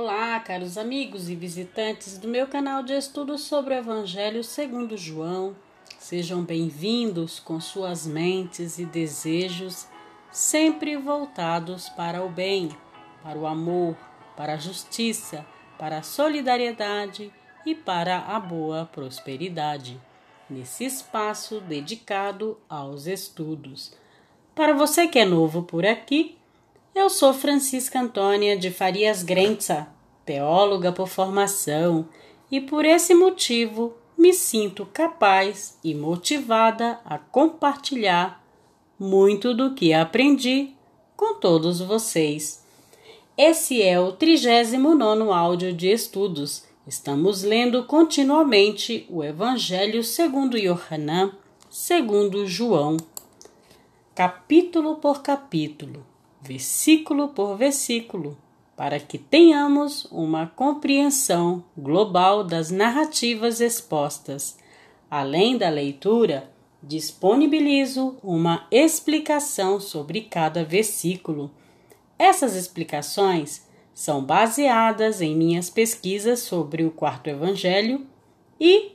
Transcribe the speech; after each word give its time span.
Olá, 0.00 0.38
caros 0.38 0.78
amigos 0.78 1.28
e 1.28 1.34
visitantes 1.34 2.18
do 2.18 2.28
meu 2.28 2.46
canal 2.46 2.84
de 2.84 2.92
estudos 2.92 3.40
sobre 3.40 3.74
o 3.74 3.78
Evangelho 3.78 4.44
segundo 4.44 4.96
João. 4.96 5.56
Sejam 5.98 6.44
bem-vindos 6.44 7.40
com 7.40 7.60
suas 7.60 8.06
mentes 8.06 8.78
e 8.78 8.86
desejos 8.86 9.88
sempre 10.30 10.96
voltados 10.96 11.88
para 11.88 12.24
o 12.24 12.28
bem, 12.28 12.68
para 13.24 13.36
o 13.36 13.44
amor, 13.44 13.96
para 14.36 14.52
a 14.52 14.56
justiça, 14.56 15.44
para 15.76 15.98
a 15.98 16.02
solidariedade 16.04 17.32
e 17.66 17.74
para 17.74 18.18
a 18.18 18.38
boa 18.38 18.88
prosperidade, 18.92 20.00
nesse 20.48 20.84
espaço 20.84 21.60
dedicado 21.60 22.56
aos 22.68 23.08
estudos. 23.08 23.92
Para 24.54 24.74
você 24.74 25.08
que 25.08 25.18
é 25.18 25.24
novo 25.24 25.64
por 25.64 25.84
aqui, 25.84 26.37
eu 26.98 27.08
sou 27.08 27.32
Francisca 27.32 28.00
Antônia 28.00 28.58
de 28.58 28.72
Farias 28.72 29.22
Grenza, 29.22 29.86
teóloga 30.26 30.90
por 30.90 31.06
formação, 31.06 32.08
e 32.50 32.60
por 32.60 32.84
esse 32.84 33.14
motivo 33.14 33.94
me 34.16 34.32
sinto 34.32 34.84
capaz 34.84 35.78
e 35.84 35.94
motivada 35.94 36.98
a 37.04 37.16
compartilhar 37.16 38.44
muito 38.98 39.54
do 39.54 39.74
que 39.74 39.94
aprendi 39.94 40.74
com 41.16 41.34
todos 41.34 41.80
vocês. 41.80 42.64
Esse 43.36 43.80
é 43.80 44.00
o 44.00 44.10
39 44.10 45.30
áudio 45.30 45.72
de 45.72 45.92
estudos. 45.92 46.64
Estamos 46.84 47.44
lendo 47.44 47.84
continuamente 47.84 49.06
o 49.08 49.22
Evangelho 49.22 50.02
segundo 50.02 50.58
Yohanan, 50.58 51.30
segundo 51.70 52.44
João, 52.44 52.96
capítulo 54.16 54.96
por 54.96 55.22
capítulo 55.22 56.07
versículo 56.40 57.28
por 57.28 57.56
versículo, 57.56 58.36
para 58.76 59.00
que 59.00 59.18
tenhamos 59.18 60.06
uma 60.10 60.46
compreensão 60.46 61.64
global 61.76 62.44
das 62.44 62.70
narrativas 62.70 63.60
expostas. 63.60 64.56
Além 65.10 65.58
da 65.58 65.68
leitura, 65.68 66.50
disponibilizo 66.82 68.16
uma 68.22 68.66
explicação 68.70 69.80
sobre 69.80 70.22
cada 70.22 70.64
versículo. 70.64 71.50
Essas 72.18 72.54
explicações 72.54 73.66
são 73.92 74.22
baseadas 74.22 75.20
em 75.20 75.34
minhas 75.34 75.68
pesquisas 75.68 76.38
sobre 76.40 76.84
o 76.84 76.90
quarto 76.90 77.28
evangelho 77.28 78.06
e 78.60 78.92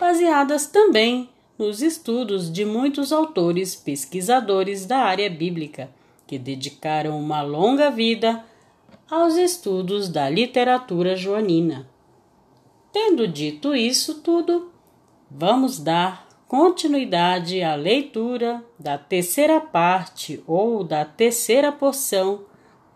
baseadas 0.00 0.66
também 0.66 1.28
nos 1.58 1.82
estudos 1.82 2.50
de 2.50 2.64
muitos 2.64 3.12
autores 3.12 3.74
pesquisadores 3.74 4.86
da 4.86 4.98
área 4.98 5.28
bíblica 5.28 5.90
que 6.26 6.38
dedicaram 6.38 7.18
uma 7.18 7.40
longa 7.42 7.90
vida 7.90 8.44
aos 9.10 9.36
estudos 9.36 10.08
da 10.08 10.28
literatura 10.28 11.14
joanina. 11.14 11.88
Tendo 12.92 13.28
dito 13.28 13.74
isso 13.74 14.16
tudo, 14.16 14.72
vamos 15.30 15.78
dar 15.78 16.26
continuidade 16.48 17.62
à 17.62 17.74
leitura 17.74 18.64
da 18.78 18.96
terceira 18.96 19.60
parte 19.60 20.42
ou 20.46 20.82
da 20.82 21.04
terceira 21.04 21.70
porção 21.70 22.44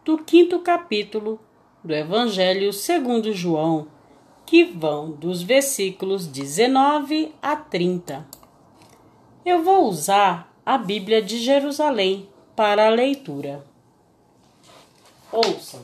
do 0.05 0.19
quinto 0.19 0.61
capítulo 0.61 1.39
do 1.85 1.95
Evangelho 1.95 2.73
segundo 2.73 3.33
João, 3.33 3.89
que 4.47 4.65
vão 4.65 5.11
dos 5.11 5.43
versículos 5.43 6.27
19 6.27 7.33
a 7.43 7.57
30. 7.57 8.27
Eu 9.45 9.63
vou 9.63 9.85
usar 9.85 10.53
a 10.65 10.77
Bíblia 10.77 11.23
de 11.23 11.39
Jerusalém 11.39 12.29
para 12.61 12.89
a 12.89 12.91
leitura. 12.91 13.65
Ouçam. 15.33 15.81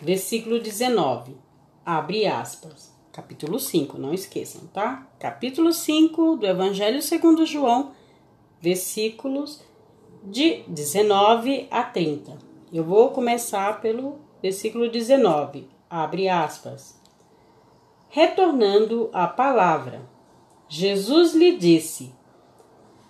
Versículo 0.00 0.60
19. 0.60 1.36
Abre 1.84 2.24
aspas. 2.24 2.94
Capítulo 3.10 3.58
5, 3.58 3.98
não 3.98 4.14
esqueçam, 4.14 4.60
tá? 4.68 5.08
Capítulo 5.18 5.72
5 5.72 6.36
do 6.36 6.46
Evangelho 6.46 7.02
segundo 7.02 7.44
João, 7.44 7.96
versículos 8.60 9.60
de 10.22 10.62
19 10.68 11.66
a 11.68 11.82
30. 11.82 12.38
Eu 12.72 12.84
vou 12.84 13.10
começar 13.10 13.80
pelo 13.80 14.20
versículo 14.40 14.88
19. 14.88 15.66
Abre 15.90 16.28
aspas. 16.28 16.96
Retornando 18.08 19.10
à 19.12 19.26
palavra, 19.26 20.02
Jesus 20.68 21.34
lhe 21.34 21.56
disse: 21.56 22.14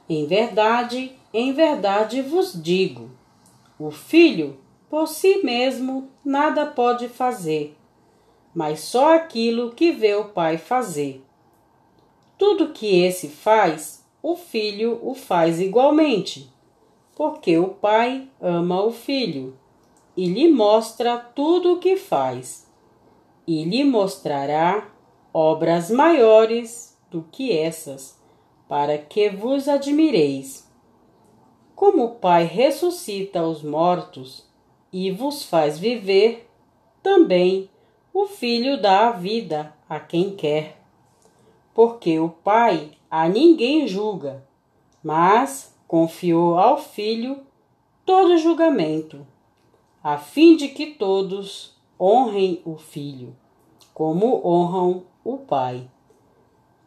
Em 0.09 0.27
verdade, 0.27 1.15
em 1.35 1.53
verdade 1.53 2.23
vos 2.23 2.53
digo: 2.55 3.11
o 3.77 3.91
filho 3.91 4.57
por 4.89 5.09
si 5.09 5.43
mesmo 5.43 6.09
nada 6.25 6.65
pode 6.65 7.09
fazer, 7.09 7.77
mas 8.55 8.79
só 8.79 9.17
aquilo 9.17 9.73
que 9.73 9.91
vê 9.91 10.15
o 10.15 10.27
pai 10.27 10.57
fazer. 10.57 11.25
Tudo 12.39 12.73
que 12.73 13.03
esse 13.03 13.29
faz, 13.29 14.05
o 14.23 14.37
filho 14.37 15.01
o 15.03 15.13
faz 15.15 15.61
igualmente, 15.61 16.49
porque 17.17 17.59
o 17.59 17.69
pai 17.69 18.29
ama 18.41 18.85
o 18.85 18.93
filho 18.93 19.59
e 20.17 20.29
lhe 20.29 20.49
mostra 20.49 21.19
tudo 21.19 21.73
o 21.73 21.79
que 21.79 21.97
faz, 21.97 22.71
e 23.45 23.65
lhe 23.65 23.83
mostrará 23.83 24.89
obras 25.33 25.91
maiores 25.91 26.97
do 27.11 27.23
que 27.33 27.51
essas, 27.51 28.17
para 28.69 28.97
que 28.97 29.29
vos 29.31 29.69
admireis. 29.69 30.73
Como 31.75 32.05
o 32.05 32.15
Pai 32.15 32.45
ressuscita 32.45 33.43
os 33.43 33.63
mortos 33.63 34.47
e 34.93 35.11
vos 35.11 35.43
faz 35.43 35.79
viver, 35.79 36.49
também 37.03 37.69
o 38.13 38.27
Filho 38.27 38.81
dá 38.81 39.09
a 39.09 39.11
vida 39.11 39.75
a 39.89 39.99
quem 39.99 40.37
quer. 40.37 40.81
Porque 41.75 42.19
o 42.21 42.29
Pai 42.29 42.93
a 43.11 43.29
ninguém 43.29 43.89
julga, 43.89 44.47
mas 45.03 45.77
confiou 45.89 46.57
ao 46.57 46.79
Filho 46.79 47.41
todo 48.07 48.39
julgamento, 48.39 49.27
a 50.03 50.17
fim 50.17 50.57
de 50.57 50.69
que 50.69 50.87
todos 50.95 51.77
honrem 51.99 52.63
o 52.65 52.77
Filho, 52.77 53.35
como 53.93 54.41
honram 54.47 55.05
o 55.25 55.39
Pai. 55.39 55.91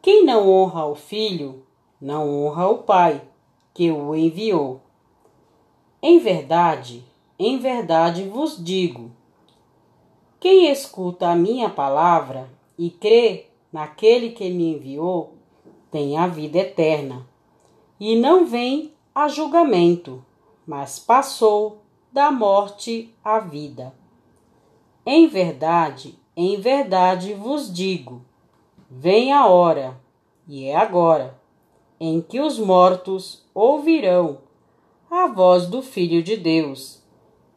Quem 0.02 0.24
não 0.24 0.50
honra 0.50 0.86
o 0.86 0.96
Filho, 0.96 1.66
não 2.00 2.46
honra 2.46 2.70
o 2.70 2.78
Pai 2.80 3.22
que 3.78 3.92
o 3.92 4.16
enviou. 4.16 4.82
Em 6.02 6.18
verdade, 6.18 7.06
em 7.38 7.60
verdade 7.60 8.24
vos 8.24 8.58
digo: 8.58 9.12
quem 10.40 10.72
escuta 10.72 11.30
a 11.30 11.36
minha 11.36 11.70
palavra 11.70 12.50
e 12.76 12.90
crê 12.90 13.46
naquele 13.72 14.32
que 14.32 14.50
me 14.50 14.74
enviou, 14.74 15.36
tem 15.92 16.18
a 16.18 16.26
vida 16.26 16.58
eterna, 16.58 17.28
e 18.00 18.16
não 18.16 18.48
vem 18.48 18.92
a 19.14 19.28
julgamento, 19.28 20.26
mas 20.66 20.98
passou 20.98 21.78
da 22.12 22.32
morte 22.32 23.14
à 23.24 23.38
vida. 23.38 23.94
Em 25.06 25.28
verdade, 25.28 26.18
em 26.36 26.60
verdade 26.60 27.36
vos 27.36 27.72
digo: 27.72 28.24
vem 28.90 29.32
a 29.32 29.46
hora, 29.46 30.02
e 30.48 30.66
é 30.66 30.76
agora, 30.76 31.40
em 32.00 32.22
que 32.22 32.40
os 32.40 32.60
mortos 32.60 33.44
ouvirão 33.54 34.40
a 35.10 35.28
voz 35.28 35.68
do 35.68 35.82
Filho 35.82 36.22
de 36.22 36.36
Deus, 36.36 37.02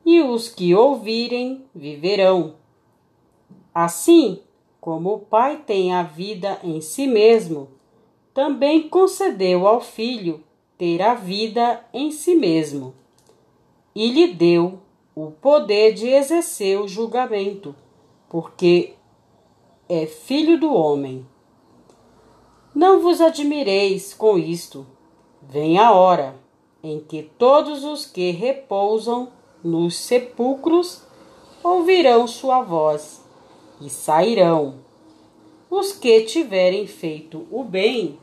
e 0.05 0.23
os 0.23 0.49
que 0.49 0.75
ouvirem 0.75 1.65
viverão. 1.75 2.55
Assim 3.75 4.41
como 4.81 5.15
o 5.15 5.19
Pai 5.19 5.63
tem 5.67 5.93
a 5.93 6.03
vida 6.03 6.59
em 6.63 6.81
si 6.81 7.07
mesmo, 7.07 7.69
também 8.33 8.89
concedeu 8.89 9.67
ao 9.67 9.81
Filho 9.81 10.43
ter 10.79 11.03
a 11.03 11.15
vida 11.15 11.85
em 11.93 12.11
si 12.11 12.35
mesmo, 12.35 12.95
e 13.95 14.09
lhe 14.09 14.29
deu 14.29 14.79
o 15.15 15.31
poder 15.31 15.93
de 15.93 16.09
exercer 16.09 16.81
o 16.81 16.89
julgamento, 16.89 17.75
porque 18.29 18.95
é 19.89 20.07
filho 20.07 20.59
do 20.59 20.73
homem. 20.73 21.27
Não 22.81 22.99
vos 22.99 23.21
admireis 23.21 24.15
com 24.15 24.39
isto, 24.39 24.87
vem 25.43 25.79
a 25.79 25.93
hora 25.93 26.35
em 26.83 26.99
que 26.99 27.23
todos 27.37 27.85
os 27.85 28.07
que 28.07 28.31
repousam 28.31 29.29
nos 29.63 29.95
sepulcros 29.95 31.03
ouvirão 31.63 32.27
sua 32.27 32.63
voz 32.63 33.23
e 33.83 33.91
sairão. 33.91 34.77
Os 35.69 35.93
que 35.93 36.23
tiverem 36.23 36.87
feito 36.87 37.47
o 37.51 37.63
bem 37.63 38.19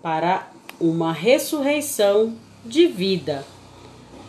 para 0.00 0.48
uma 0.80 1.12
ressurreição 1.12 2.36
de 2.64 2.86
vida, 2.86 3.44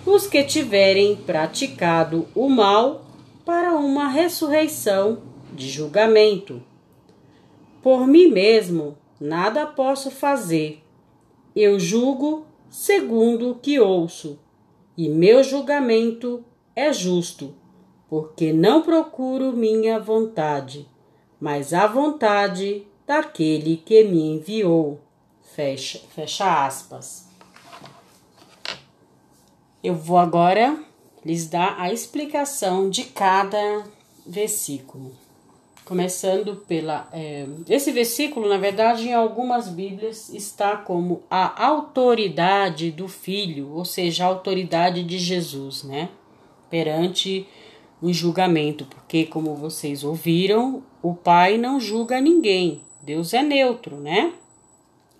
os 0.03 0.25
que 0.25 0.43
tiverem 0.43 1.15
praticado 1.15 2.27
o 2.33 2.49
mal 2.49 3.05
para 3.45 3.75
uma 3.75 4.07
ressurreição 4.07 5.19
de 5.53 5.69
julgamento. 5.69 6.59
Por 7.83 8.07
mim 8.07 8.29
mesmo 8.31 8.97
nada 9.19 9.65
posso 9.65 10.09
fazer. 10.09 10.83
Eu 11.55 11.79
julgo 11.79 12.45
segundo 12.69 13.51
o 13.51 13.55
que 13.55 13.79
ouço, 13.79 14.39
e 14.95 15.09
meu 15.09 15.43
julgamento 15.43 16.43
é 16.75 16.93
justo, 16.93 17.53
porque 18.07 18.53
não 18.53 18.81
procuro 18.81 19.53
minha 19.53 19.99
vontade, 19.99 20.87
mas 21.39 21.73
a 21.73 21.87
vontade 21.87 22.85
daquele 23.07 23.77
que 23.77 24.03
me 24.03 24.35
enviou. 24.35 24.99
Fecha, 25.41 25.99
fecha 26.13 26.65
aspas. 26.65 27.27
Eu 29.83 29.95
vou 29.95 30.17
agora 30.17 30.77
lhes 31.25 31.47
dar 31.47 31.79
a 31.79 31.91
explicação 31.91 32.89
de 32.89 33.05
cada 33.05 33.83
versículo. 34.25 35.11
Começando 35.89 36.55
pela. 36.67 37.09
É, 37.11 37.47
esse 37.67 37.91
versículo, 37.91 38.47
na 38.47 38.59
verdade, 38.59 39.09
em 39.09 39.13
algumas 39.15 39.69
Bíblias 39.69 40.29
está 40.29 40.77
como 40.77 41.23
a 41.31 41.65
autoridade 41.65 42.91
do 42.91 43.07
Filho, 43.07 43.71
ou 43.73 43.83
seja, 43.83 44.23
a 44.23 44.27
autoridade 44.27 45.03
de 45.03 45.17
Jesus, 45.17 45.83
né? 45.83 46.09
Perante 46.69 47.47
o 47.99 48.13
julgamento, 48.13 48.85
porque, 48.85 49.25
como 49.25 49.55
vocês 49.55 50.03
ouviram, 50.03 50.83
o 51.01 51.15
Pai 51.15 51.57
não 51.57 51.79
julga 51.79 52.21
ninguém, 52.21 52.81
Deus 53.01 53.33
é 53.33 53.41
neutro, 53.41 53.95
né? 53.97 54.33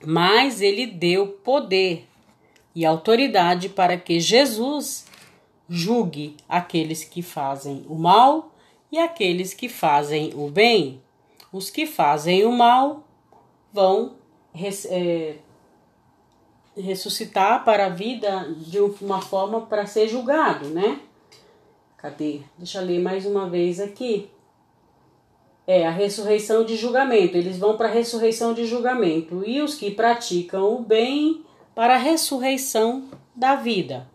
Mas 0.06 0.62
ele 0.62 0.86
deu 0.86 1.30
poder 1.30 2.07
e 2.75 2.86
autoridade 2.86 3.69
para 3.69 3.98
que 3.98 4.19
Jesus 4.19 5.07
julgue 5.68 6.38
aqueles 6.48 7.04
que 7.04 7.24
fazem 7.24 7.83
o 7.89 7.95
mal 7.95 8.49
e 8.92 8.98
aqueles 8.98 9.54
que 9.54 9.70
fazem 9.70 10.34
o 10.36 10.50
bem. 10.50 11.02
Os 11.52 11.70
que 11.70 11.86
fazem 11.86 12.46
o 12.46 12.52
mal 12.52 13.04
vão 13.72 14.16
é, 14.90 15.36
ressuscitar 16.76 17.64
para 17.64 17.88
a 17.88 17.90
vida 17.90 18.54
de 18.58 18.80
uma 18.80 19.22
forma 19.22 19.62
para 19.62 19.86
ser 19.86 20.08
julgado, 20.08 20.70
né? 20.70 21.00
Cadê? 21.98 22.42
Deixa 22.58 22.80
eu 22.80 22.86
ler 22.86 23.00
mais 23.00 23.26
uma 23.26 23.50
vez 23.50 23.80
aqui. 23.80 24.30
É 25.68 25.86
a 25.86 25.92
ressurreição 25.92 26.64
de 26.64 26.76
julgamento. 26.76 27.38
Eles 27.38 27.58
vão 27.58 27.78
para 27.78 27.88
a 27.88 27.92
ressurreição 27.92 28.54
de 28.54 28.66
julgamento. 28.66 29.44
E 29.46 29.62
os 29.62 29.76
que 29.76 29.92
praticam 29.92 30.76
o 30.76 30.82
bem 30.82 31.44
para 31.76 31.96
a 31.96 31.98
ressurreição 31.98 33.10
da 33.36 33.56
vida. 33.56 34.08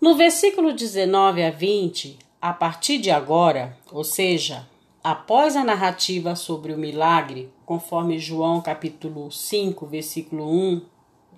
No 0.00 0.14
versículo 0.14 0.72
19 0.72 1.42
a 1.42 1.50
20, 1.50 2.18
a 2.40 2.52
partir 2.52 2.98
de 2.98 3.10
agora, 3.10 3.76
ou 3.90 4.04
seja, 4.04 4.68
após 5.02 5.56
a 5.56 5.64
narrativa 5.64 6.36
sobre 6.36 6.72
o 6.72 6.78
milagre, 6.78 7.52
conforme 7.66 8.18
João 8.18 8.60
capítulo 8.60 9.30
5, 9.30 9.86
versículo 9.86 10.48
1 10.48 10.82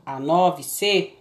a 0.05 0.20
9c, 0.20 1.12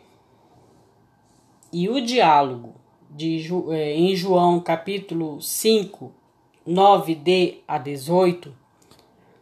e 1.71 1.87
o 1.87 2.01
diálogo 2.01 2.75
de, 3.09 3.47
eh, 3.71 3.95
em 3.95 4.15
João 4.15 4.59
capítulo 4.59 5.41
5, 5.41 6.11
9d 6.67 7.59
a 7.67 7.77
18, 7.77 8.53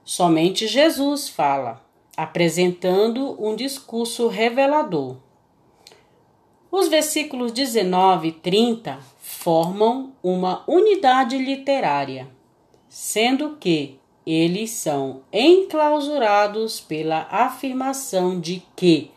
somente 0.03 0.67
Jesus 0.67 1.27
fala, 1.29 1.81
apresentando 2.15 3.35
um 3.43 3.55
discurso 3.55 4.27
revelador. 4.27 5.17
Os 6.71 6.87
versículos 6.89 7.51
19 7.51 8.27
e 8.27 8.31
30 8.33 8.99
formam 9.47 10.11
uma 10.21 10.61
unidade 10.67 11.37
literária, 11.37 12.27
sendo 12.89 13.55
que 13.55 13.97
eles 14.25 14.71
são 14.71 15.21
enclausurados 15.31 16.81
pela 16.81 17.25
afirmação 17.31 18.41
de 18.41 18.61
que 18.75 19.09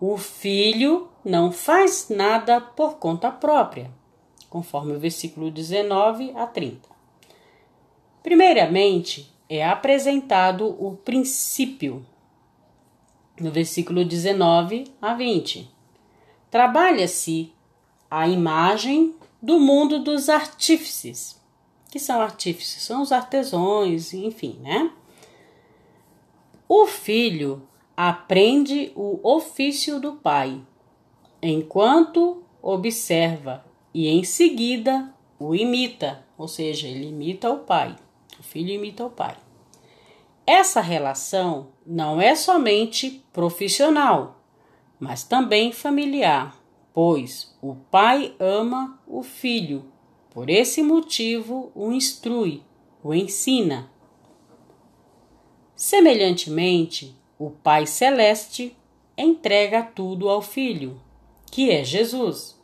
o 0.00 0.16
filho 0.16 1.08
não 1.22 1.52
faz 1.52 2.08
nada 2.08 2.58
por 2.58 2.96
conta 2.96 3.30
própria, 3.30 3.90
conforme 4.48 4.94
o 4.94 4.98
versículo 4.98 5.50
19 5.50 6.32
a 6.34 6.46
30. 6.46 6.88
Primeiramente, 8.22 9.30
é 9.46 9.62
apresentado 9.62 10.74
o 10.82 10.96
princípio, 10.96 12.02
no 13.38 13.50
versículo 13.50 14.06
19 14.06 14.84
a 15.02 15.12
20. 15.12 15.70
Trabalha-se 16.50 17.52
a 18.10 18.26
imagem 18.26 19.14
do 19.40 19.58
mundo 19.60 19.98
dos 19.98 20.28
artífices. 20.28 21.40
Que 21.90 21.98
são 21.98 22.20
artífices? 22.20 22.82
São 22.82 23.02
os 23.02 23.12
artesãos, 23.12 24.12
enfim, 24.12 24.58
né? 24.62 24.90
O 26.68 26.86
filho 26.86 27.66
aprende 27.96 28.92
o 28.94 29.20
ofício 29.22 30.00
do 30.00 30.14
pai, 30.14 30.60
enquanto 31.40 32.42
observa 32.60 33.64
e 33.94 34.08
em 34.08 34.24
seguida 34.24 35.14
o 35.38 35.54
imita, 35.54 36.24
ou 36.36 36.48
seja, 36.48 36.88
ele 36.88 37.06
imita 37.06 37.50
o 37.50 37.60
pai. 37.60 37.94
O 38.38 38.42
filho 38.42 38.70
imita 38.70 39.04
o 39.04 39.10
pai. 39.10 39.36
Essa 40.46 40.80
relação 40.80 41.68
não 41.86 42.20
é 42.20 42.34
somente 42.34 43.24
profissional, 43.32 44.40
mas 44.98 45.24
também 45.24 45.72
familiar 45.72 46.55
pois 46.96 47.54
o 47.60 47.74
pai 47.74 48.34
ama 48.40 48.98
o 49.06 49.22
filho, 49.22 49.84
por 50.30 50.48
esse 50.48 50.82
motivo 50.82 51.70
o 51.74 51.92
instrui, 51.92 52.62
o 53.04 53.12
ensina. 53.12 53.90
Semelhantemente, 55.74 57.14
o 57.38 57.50
Pai 57.50 57.86
Celeste 57.86 58.74
entrega 59.14 59.82
tudo 59.82 60.30
ao 60.30 60.40
Filho, 60.40 60.98
que 61.52 61.70
é 61.70 61.84
Jesus. 61.84 62.58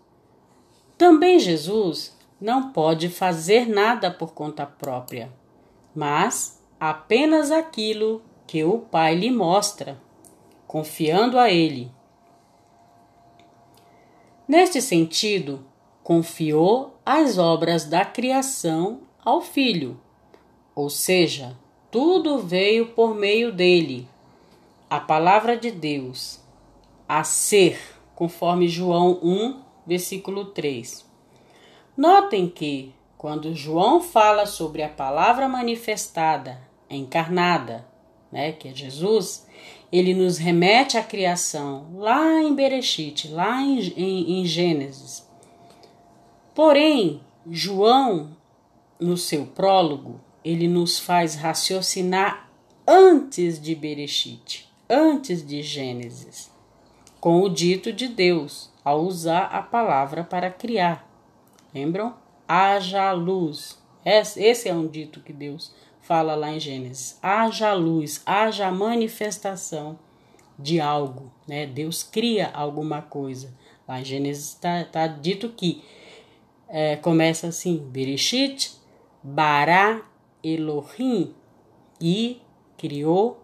Também 0.96 1.38
Jesus 1.38 2.17
não 2.40 2.73
pode 2.73 3.11
fazer 3.11 3.69
nada 3.69 4.11
por 4.11 4.32
conta 4.32 4.64
própria, 4.64 5.31
mas 5.94 6.58
apenas 6.81 7.50
aquilo 7.50 8.23
que 8.46 8.64
o 8.64 8.78
Pai 8.78 9.14
lhe 9.14 9.31
mostra, 9.31 10.00
confiando 10.67 11.38
a 11.38 11.50
Ele. 11.50 11.93
Neste 14.46 14.82
sentido, 14.82 15.64
confiou 16.02 16.98
as 17.06 17.38
obras 17.38 17.84
da 17.84 18.04
criação 18.04 19.00
ao 19.24 19.40
Filho, 19.40 20.00
ou 20.74 20.90
seja, 20.90 21.56
tudo 21.90 22.38
veio 22.38 22.88
por 22.88 23.14
meio 23.14 23.52
dele. 23.52 24.08
A 24.90 24.98
palavra 24.98 25.56
de 25.56 25.70
Deus, 25.70 26.40
a 27.08 27.22
ser, 27.22 27.78
conforme 28.14 28.68
João 28.68 29.18
1, 29.22 29.60
versículo 29.86 30.46
3. 30.46 31.04
Notem 31.96 32.48
que, 32.48 32.92
quando 33.16 33.54
João 33.54 34.00
fala 34.00 34.46
sobre 34.46 34.82
a 34.82 34.88
palavra 34.88 35.48
manifestada, 35.48 36.61
encarnada, 36.90 37.87
né, 38.30 38.52
que 38.52 38.68
é 38.68 38.75
Jesus, 38.75 39.46
ele 39.92 40.14
nos 40.14 40.38
remete 40.38 40.96
à 40.96 41.02
criação, 41.02 41.90
lá 41.94 42.40
em 42.40 42.54
Bereshit, 42.54 43.28
lá 43.28 43.61
em, 43.61 43.78
em, 43.94 44.40
em 44.40 44.46
Gênesis. 44.46 45.28
Porém, 46.54 47.20
João, 47.46 48.34
no 48.99 49.18
seu 49.18 49.44
prólogo, 49.44 50.18
ele 50.42 50.66
nos 50.66 50.99
faz 50.99 51.34
raciocinar 51.34 52.49
antes 52.87 53.61
de 53.61 53.75
Bereshit, 53.75 54.66
antes 54.88 55.46
de 55.46 55.62
Gênesis, 55.62 56.50
com 57.20 57.42
o 57.42 57.49
dito 57.50 57.92
de 57.92 58.08
Deus, 58.08 58.70
ao 58.82 59.02
usar 59.02 59.44
a 59.44 59.61
palavra 59.61 60.25
para 60.25 60.50
criar. 60.50 61.06
Lembram? 61.75 62.14
Haja 62.49 63.12
luz. 63.12 63.78
Esse 64.04 64.68
é 64.68 64.75
um 64.75 64.87
dito 64.87 65.20
que 65.20 65.32
Deus 65.32 65.72
fala 66.02 66.35
lá 66.35 66.52
em 66.52 66.61
Gênesis: 66.61 67.18
haja 67.23 67.73
luz, 67.73 68.21
haja 68.26 68.71
manifestação 68.71 69.99
de 70.59 70.80
algo, 70.80 71.32
né? 71.49 71.66
Deus 71.66 72.02
cria 72.02 72.50
alguma 72.52 73.00
coisa. 73.00 73.54
Lá 73.88 74.00
em 74.00 74.04
Gênesis 74.04 74.49
está 74.49 74.85
tá 74.85 75.06
dito 75.06 75.49
que 75.49 75.82
é, 76.68 76.97
começa 76.97 77.47
assim: 77.47 77.78
Bereshit, 77.78 78.73
Bará 79.23 80.02
Elohim, 80.42 81.35
e 82.00 82.42
criou 82.76 83.42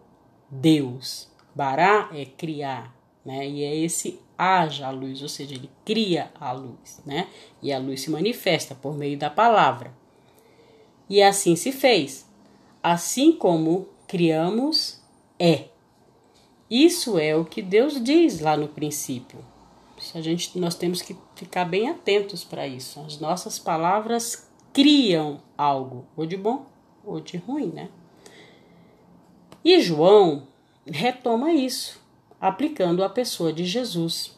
Deus. 0.49 1.29
Bará 1.55 2.09
é 2.13 2.25
criar, 2.25 2.93
né? 3.25 3.47
E 3.47 3.63
é 3.63 3.75
esse 3.75 4.19
haja 4.37 4.87
a 4.87 4.91
luz, 4.91 5.21
ou 5.21 5.27
seja, 5.27 5.53
ele 5.53 5.69
cria 5.83 6.31
a 6.39 6.53
luz, 6.53 7.01
né? 7.05 7.27
E 7.61 7.73
a 7.73 7.79
luz 7.79 8.01
se 8.01 8.09
manifesta 8.09 8.73
por 8.73 8.97
meio 8.97 9.17
da 9.17 9.29
palavra. 9.29 9.93
E 11.09 11.21
assim 11.21 11.55
se 11.55 11.71
fez 11.71 12.28
assim 12.81 13.31
como 13.31 13.87
criamos, 14.07 15.01
é. 15.37 15.65
Isso 16.69 17.17
é 17.17 17.35
o 17.35 17.45
que 17.45 17.61
Deus 17.61 18.01
diz 18.03 18.39
lá 18.39 18.55
no 18.55 18.67
princípio. 18.67 19.43
A 20.15 20.21
gente, 20.21 20.57
nós 20.57 20.75
temos 20.75 21.01
que 21.01 21.15
ficar 21.35 21.65
bem 21.65 21.89
atentos 21.89 22.43
para 22.43 22.67
isso. 22.67 22.99
As 23.01 23.19
nossas 23.19 23.59
palavras 23.59 24.47
criam 24.71 25.41
algo, 25.57 26.05
ou 26.15 26.25
de 26.25 26.37
bom 26.37 26.65
ou 27.03 27.19
de 27.19 27.37
ruim, 27.37 27.67
né? 27.67 27.89
E 29.63 29.81
João 29.81 30.47
retoma 30.85 31.51
isso, 31.51 31.99
aplicando 32.39 33.03
a 33.03 33.09
pessoa 33.09 33.51
de 33.51 33.65
Jesus. 33.65 34.37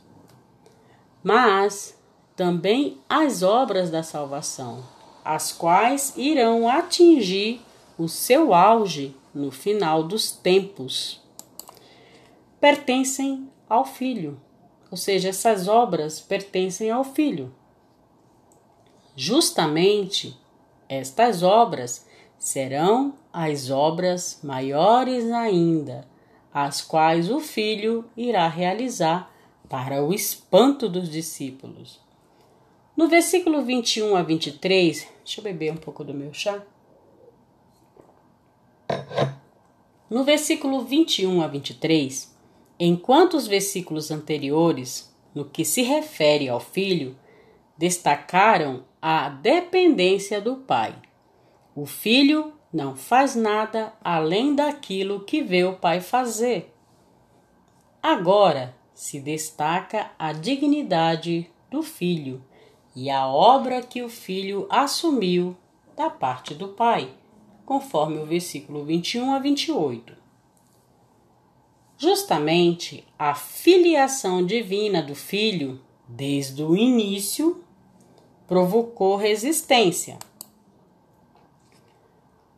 Mas 1.23 1.97
também 2.35 2.97
as 3.07 3.43
obras 3.43 3.91
da 3.91 4.01
salvação, 4.01 4.83
as 5.23 5.51
quais 5.51 6.13
irão 6.17 6.67
atingir 6.67 7.61
o 8.01 8.09
seu 8.09 8.51
auge 8.51 9.15
no 9.31 9.51
final 9.51 10.01
dos 10.01 10.31
tempos. 10.31 11.21
Pertencem 12.59 13.47
ao 13.69 13.85
Filho, 13.85 14.41
ou 14.89 14.97
seja, 14.97 15.29
essas 15.29 15.67
obras 15.67 16.19
pertencem 16.19 16.89
ao 16.89 17.03
Filho. 17.03 17.53
Justamente 19.15 20.35
estas 20.89 21.43
obras 21.43 22.07
serão 22.39 23.13
as 23.31 23.69
obras 23.69 24.39
maiores 24.43 25.29
ainda, 25.31 26.07
as 26.51 26.81
quais 26.81 27.29
o 27.29 27.39
Filho 27.39 28.03
irá 28.17 28.47
realizar 28.47 29.31
para 29.69 30.03
o 30.03 30.11
espanto 30.11 30.89
dos 30.89 31.07
discípulos. 31.07 31.99
No 32.97 33.07
versículo 33.07 33.61
21 33.61 34.15
a 34.15 34.23
23, 34.23 35.07
deixa 35.23 35.39
eu 35.39 35.43
beber 35.43 35.71
um 35.71 35.77
pouco 35.77 36.03
do 36.03 36.15
meu 36.15 36.33
chá. 36.33 36.61
No 40.09 40.23
versículo 40.23 40.83
21 40.83 41.41
a 41.41 41.47
23, 41.47 42.35
enquanto 42.79 43.35
os 43.35 43.47
versículos 43.47 44.11
anteriores, 44.11 45.15
no 45.33 45.45
que 45.45 45.63
se 45.63 45.81
refere 45.81 46.49
ao 46.49 46.59
filho, 46.59 47.15
destacaram 47.77 48.83
a 49.01 49.29
dependência 49.29 50.41
do 50.41 50.57
pai. 50.57 50.95
O 51.75 51.85
filho 51.85 52.53
não 52.73 52.95
faz 52.95 53.35
nada 53.35 53.93
além 54.03 54.55
daquilo 54.55 55.21
que 55.21 55.41
vê 55.41 55.63
o 55.63 55.77
pai 55.77 55.99
fazer. 56.01 56.73
Agora 58.03 58.75
se 58.93 59.19
destaca 59.19 60.11
a 60.17 60.33
dignidade 60.33 61.49
do 61.69 61.81
filho 61.81 62.43
e 62.95 63.09
a 63.09 63.27
obra 63.27 63.81
que 63.81 64.01
o 64.01 64.09
filho 64.09 64.67
assumiu 64.69 65.55
da 65.95 66.09
parte 66.09 66.53
do 66.53 66.69
pai, 66.69 67.09
conforme 67.71 68.19
o 68.19 68.25
versículo 68.25 68.83
21 68.83 69.33
a 69.33 69.39
28. 69.39 70.13
Justamente 71.97 73.07
a 73.17 73.33
filiação 73.33 74.45
divina 74.45 75.01
do 75.01 75.15
filho, 75.15 75.79
desde 76.05 76.61
o 76.63 76.75
início, 76.75 77.63
provocou 78.45 79.15
resistência. 79.15 80.19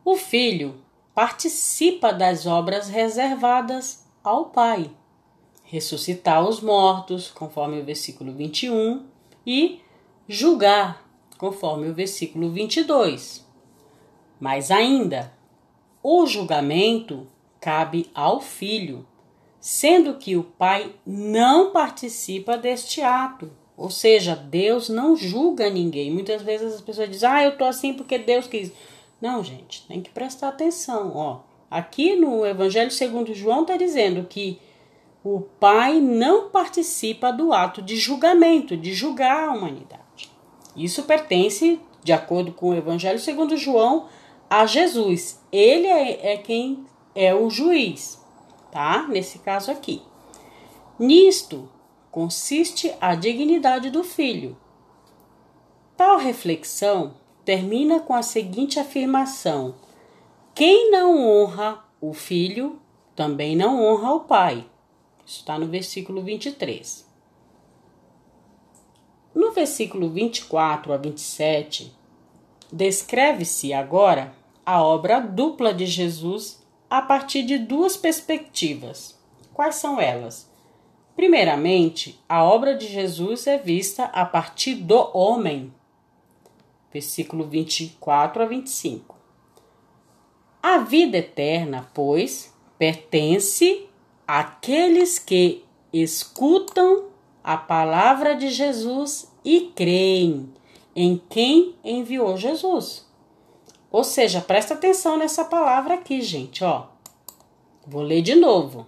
O 0.04 0.16
filho 0.16 0.74
participa 1.14 2.12
das 2.12 2.44
obras 2.44 2.88
reservadas 2.88 4.04
ao 4.20 4.46
pai, 4.46 4.90
ressuscitar 5.62 6.44
os 6.44 6.60
mortos, 6.60 7.30
conforme 7.30 7.80
o 7.80 7.84
versículo 7.84 8.32
21, 8.32 9.06
e 9.46 9.80
julgar, 10.28 11.08
conforme 11.38 11.88
o 11.88 11.94
versículo 11.94 12.50
22. 12.50 13.43
Mas 14.40 14.70
ainda, 14.70 15.32
o 16.02 16.26
julgamento 16.26 17.26
cabe 17.60 18.10
ao 18.14 18.40
filho, 18.40 19.06
sendo 19.60 20.14
que 20.14 20.36
o 20.36 20.44
pai 20.44 20.94
não 21.06 21.70
participa 21.70 22.58
deste 22.58 23.00
ato. 23.00 23.50
Ou 23.76 23.90
seja, 23.90 24.36
Deus 24.36 24.88
não 24.88 25.16
julga 25.16 25.70
ninguém. 25.70 26.10
Muitas 26.10 26.42
vezes 26.42 26.74
as 26.74 26.80
pessoas 26.80 27.10
dizem: 27.10 27.28
"Ah, 27.28 27.42
eu 27.42 27.56
tô 27.56 27.64
assim 27.64 27.94
porque 27.94 28.18
Deus 28.18 28.46
quis". 28.46 28.70
Não, 29.20 29.42
gente, 29.42 29.86
tem 29.86 30.02
que 30.02 30.10
prestar 30.10 30.48
atenção, 30.48 31.12
ó. 31.14 31.40
Aqui 31.70 32.14
no 32.14 32.46
Evangelho 32.46 32.90
segundo 32.90 33.34
João 33.34 33.62
está 33.62 33.76
dizendo 33.76 34.26
que 34.28 34.60
o 35.24 35.40
pai 35.40 36.00
não 36.00 36.50
participa 36.50 37.32
do 37.32 37.52
ato 37.52 37.80
de 37.80 37.96
julgamento, 37.96 38.76
de 38.76 38.92
julgar 38.92 39.48
a 39.48 39.52
humanidade. 39.52 40.30
Isso 40.76 41.04
pertence, 41.04 41.80
de 42.02 42.12
acordo 42.12 42.52
com 42.52 42.68
o 42.68 42.74
Evangelho 42.74 43.18
segundo 43.18 43.56
João, 43.56 44.06
a 44.48 44.66
Jesus. 44.66 45.40
Ele 45.50 45.86
é, 45.86 46.34
é 46.34 46.36
quem 46.36 46.84
é 47.14 47.34
o 47.34 47.48
juiz, 47.50 48.22
tá? 48.70 49.06
Nesse 49.08 49.38
caso 49.38 49.70
aqui. 49.70 50.02
Nisto 50.98 51.68
consiste 52.10 52.94
a 53.00 53.14
dignidade 53.14 53.90
do 53.90 54.04
filho. 54.04 54.56
Tal 55.96 56.18
reflexão 56.18 57.14
termina 57.44 58.00
com 58.00 58.14
a 58.14 58.22
seguinte 58.22 58.78
afirmação: 58.78 59.74
quem 60.54 60.90
não 60.90 61.26
honra 61.28 61.84
o 62.00 62.12
filho 62.12 62.80
também 63.14 63.56
não 63.56 63.82
honra 63.82 64.14
o 64.14 64.20
pai. 64.20 64.64
Isso 65.26 65.40
está 65.40 65.58
no 65.58 65.66
versículo 65.66 66.22
23. 66.22 67.08
No 69.34 69.52
versículo 69.52 70.10
24 70.10 70.92
a 70.92 70.96
27, 70.96 71.92
descreve-se 72.74 73.72
agora 73.72 74.34
a 74.66 74.82
obra 74.82 75.20
dupla 75.20 75.72
de 75.72 75.86
Jesus 75.86 76.60
a 76.90 77.00
partir 77.00 77.44
de 77.44 77.56
duas 77.56 77.96
perspectivas. 77.96 79.16
Quais 79.52 79.76
são 79.76 80.00
elas? 80.00 80.50
Primeiramente, 81.14 82.20
a 82.28 82.42
obra 82.42 82.74
de 82.74 82.88
Jesus 82.88 83.46
é 83.46 83.56
vista 83.56 84.06
a 84.06 84.24
partir 84.24 84.74
do 84.74 85.08
homem. 85.16 85.72
Versículo 86.92 87.44
24 87.46 88.42
a 88.42 88.46
25. 88.46 89.16
A 90.60 90.78
vida 90.78 91.18
eterna, 91.18 91.88
pois, 91.94 92.52
pertence 92.76 93.86
àqueles 94.26 95.20
que 95.20 95.64
escutam 95.92 97.04
a 97.44 97.56
palavra 97.56 98.34
de 98.34 98.48
Jesus 98.48 99.32
e 99.44 99.72
creem 99.76 100.52
em 100.94 101.20
quem 101.28 101.74
enviou 101.84 102.36
Jesus. 102.36 103.06
Ou 103.90 104.04
seja, 104.04 104.40
presta 104.40 104.74
atenção 104.74 105.16
nessa 105.16 105.44
palavra 105.44 105.94
aqui, 105.94 106.20
gente, 106.20 106.64
ó. 106.64 106.86
Vou 107.86 108.02
ler 108.02 108.22
de 108.22 108.34
novo. 108.34 108.86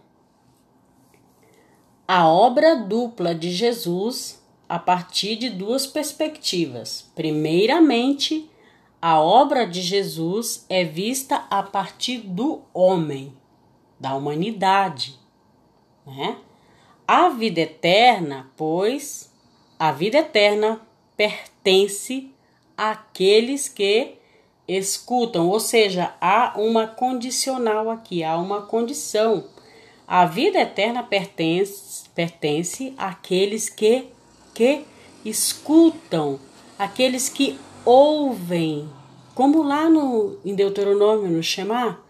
A 2.09 2.29
obra 2.29 2.77
dupla 2.77 3.35
de 3.35 3.51
Jesus 3.51 4.43
a 4.69 4.79
partir 4.79 5.37
de 5.37 5.51
duas 5.51 5.87
perspectivas. 5.87 7.11
Primeiramente, 7.15 8.51
a 9.01 9.21
obra 9.21 9.67
de 9.67 9.83
Jesus 9.83 10.65
é 10.69 10.83
vista 10.83 11.47
a 11.51 11.63
partir 11.63 12.19
do 12.19 12.63
homem, 12.73 13.33
da 14.01 14.15
humanidade, 14.15 15.19
né? 16.07 16.39
A 17.07 17.29
vida 17.29 17.61
eterna, 17.61 18.51
pois, 18.57 19.33
a 19.79 19.93
vida 19.93 20.19
eterna 20.19 20.81
pertence 21.17 22.31
àqueles 22.77 23.69
que 23.69 24.15
escutam, 24.69 25.49
ou 25.49 25.61
seja, 25.61 26.15
há 26.21 26.55
uma 26.57 26.87
condicional 26.87 27.91
aqui, 27.91 28.23
há 28.23 28.37
uma 28.37 28.63
condição. 28.63 29.45
A 30.07 30.25
vida 30.25 30.59
eterna 30.59 31.03
pertence, 31.03 32.09
pertence 32.11 32.95
àqueles 32.97 33.69
que, 33.69 34.09
que 34.55 34.85
escutam, 35.25 36.39
aqueles 36.79 37.29
que 37.29 37.59
ouvem, 37.85 38.89
como 39.35 39.63
lá 39.63 39.89
no, 39.89 40.39
em 40.45 40.55
Deuteronômio, 40.55 41.31
no 41.31 41.43
Shema, 41.43 42.01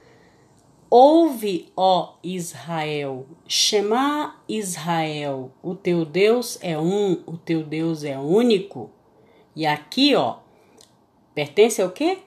Ouve, 0.89 1.73
ó 1.77 2.15
Israel, 2.23 3.27
Shema 3.49 4.37
Israel, 4.49 5.51
o 5.61 5.75
teu 5.75 6.05
Deus 6.05 6.59
é 6.63 6.79
um, 6.79 7.21
o 7.27 7.37
teu 7.37 7.65
Deus 7.65 8.05
é 8.05 8.17
único. 8.17 8.91
E 9.57 9.65
aqui, 9.65 10.15
ó, 10.15 10.37
pertence 11.35 11.81
ao 11.81 11.91
quê? 11.91 12.19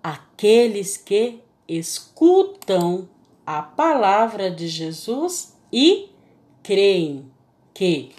Aqueles 0.00 0.96
que 0.96 1.40
escutam 1.68 3.08
a 3.44 3.60
palavra 3.60 4.48
de 4.48 4.68
Jesus 4.68 5.56
e 5.72 6.08
creem 6.62 7.28
que 7.74 8.10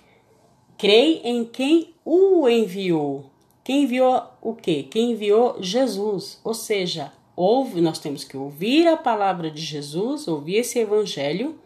creem 0.77 1.21
em 1.23 1.45
quem 1.45 1.93
o 2.05 2.47
enviou. 2.47 3.31
Quem 3.63 3.83
enviou 3.83 4.21
o 4.41 4.53
quê? 4.53 4.83
Quem 4.83 5.11
enviou 5.11 5.61
Jesus, 5.61 6.39
ou 6.43 6.53
seja, 6.53 7.11
ouve, 7.35 7.81
nós 7.81 7.99
temos 7.99 8.23
que 8.23 8.37
ouvir 8.37 8.87
a 8.87 8.95
palavra 8.95 9.49
de 9.49 9.61
Jesus, 9.61 10.27
ouvir 10.27 10.57
esse 10.57 10.77
evangelho, 10.79 11.57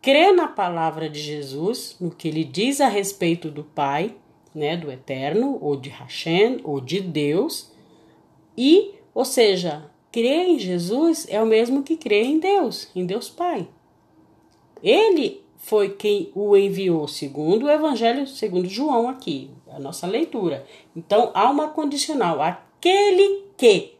crer 0.00 0.34
na 0.34 0.48
palavra 0.48 1.08
de 1.08 1.20
Jesus, 1.20 1.96
no 2.00 2.10
que 2.10 2.26
ele 2.28 2.42
diz 2.42 2.80
a 2.80 2.88
respeito 2.88 3.50
do 3.50 3.62
Pai, 3.62 4.16
né, 4.54 4.76
do 4.76 4.90
Eterno, 4.90 5.58
ou 5.60 5.76
de 5.76 5.88
Hashem, 5.88 6.60
ou 6.64 6.80
de 6.80 7.00
Deus, 7.00 7.72
e, 8.56 8.94
ou 9.14 9.24
seja, 9.24 9.90
crer 10.10 10.48
em 10.48 10.58
Jesus 10.58 11.26
é 11.28 11.42
o 11.42 11.46
mesmo 11.46 11.82
que 11.82 11.96
crer 11.96 12.24
em 12.24 12.38
Deus, 12.38 12.88
em 12.94 13.06
Deus 13.06 13.30
Pai. 13.30 13.68
Ele 14.82 15.42
foi 15.56 15.90
quem 15.90 16.30
o 16.34 16.56
enviou, 16.56 17.06
segundo 17.06 17.66
o 17.66 17.70
Evangelho, 17.70 18.26
segundo 18.26 18.68
João 18.68 19.08
aqui, 19.08 19.50
a 19.70 19.78
nossa 19.78 20.06
leitura. 20.06 20.66
Então 20.94 21.30
há 21.34 21.48
uma 21.48 21.68
condicional, 21.68 22.42
aquele 22.42 23.44
que 23.56 23.94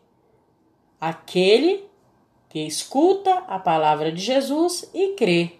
aquele 1.01 1.85
que 2.49 2.61
escuta 2.67 3.33
a 3.49 3.59
palavra 3.59 4.13
de 4.13 4.21
Jesus 4.21 4.91
e 4.93 5.15
crê. 5.15 5.53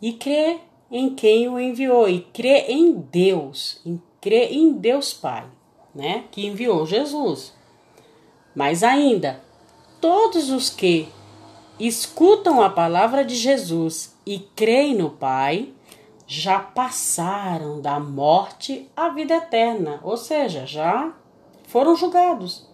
E 0.00 0.12
crê 0.12 0.60
em 0.90 1.14
quem 1.14 1.48
o 1.48 1.58
enviou, 1.58 2.08
e 2.08 2.20
crê 2.20 2.66
em 2.68 2.92
Deus, 2.92 3.80
em 3.84 4.00
crê 4.20 4.46
em 4.46 4.72
Deus 4.72 5.12
Pai. 5.12 5.46
né, 5.94 6.24
que 6.30 6.46
enviou 6.46 6.86
Jesus. 6.86 7.52
Mas 8.54 8.82
ainda, 8.82 9.42
todos 10.00 10.50
os 10.50 10.70
que 10.70 11.08
escutam 11.80 12.62
a 12.62 12.70
palavra 12.70 13.24
de 13.24 13.34
Jesus 13.34 14.16
e 14.24 14.38
creem 14.38 14.94
no 14.94 15.10
Pai, 15.10 15.72
já 16.26 16.60
passaram 16.60 17.80
da 17.80 17.98
morte 17.98 18.88
à 18.94 19.08
vida 19.08 19.34
eterna, 19.34 19.98
ou 20.02 20.16
seja, 20.16 20.66
já 20.66 21.12
foram 21.66 21.96
julgados, 21.96 22.68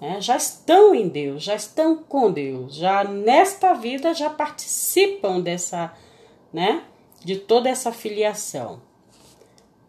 né? 0.00 0.20
já 0.20 0.36
estão 0.36 0.94
em 0.94 1.08
Deus, 1.08 1.42
já 1.42 1.56
estão 1.56 1.96
com 1.96 2.30
Deus, 2.30 2.76
já 2.76 3.02
nesta 3.02 3.74
vida 3.74 4.14
já 4.14 4.30
participam 4.30 5.40
dessa, 5.40 5.92
né, 6.52 6.84
de 7.24 7.36
toda 7.36 7.68
essa 7.68 7.92
filiação. 7.92 8.80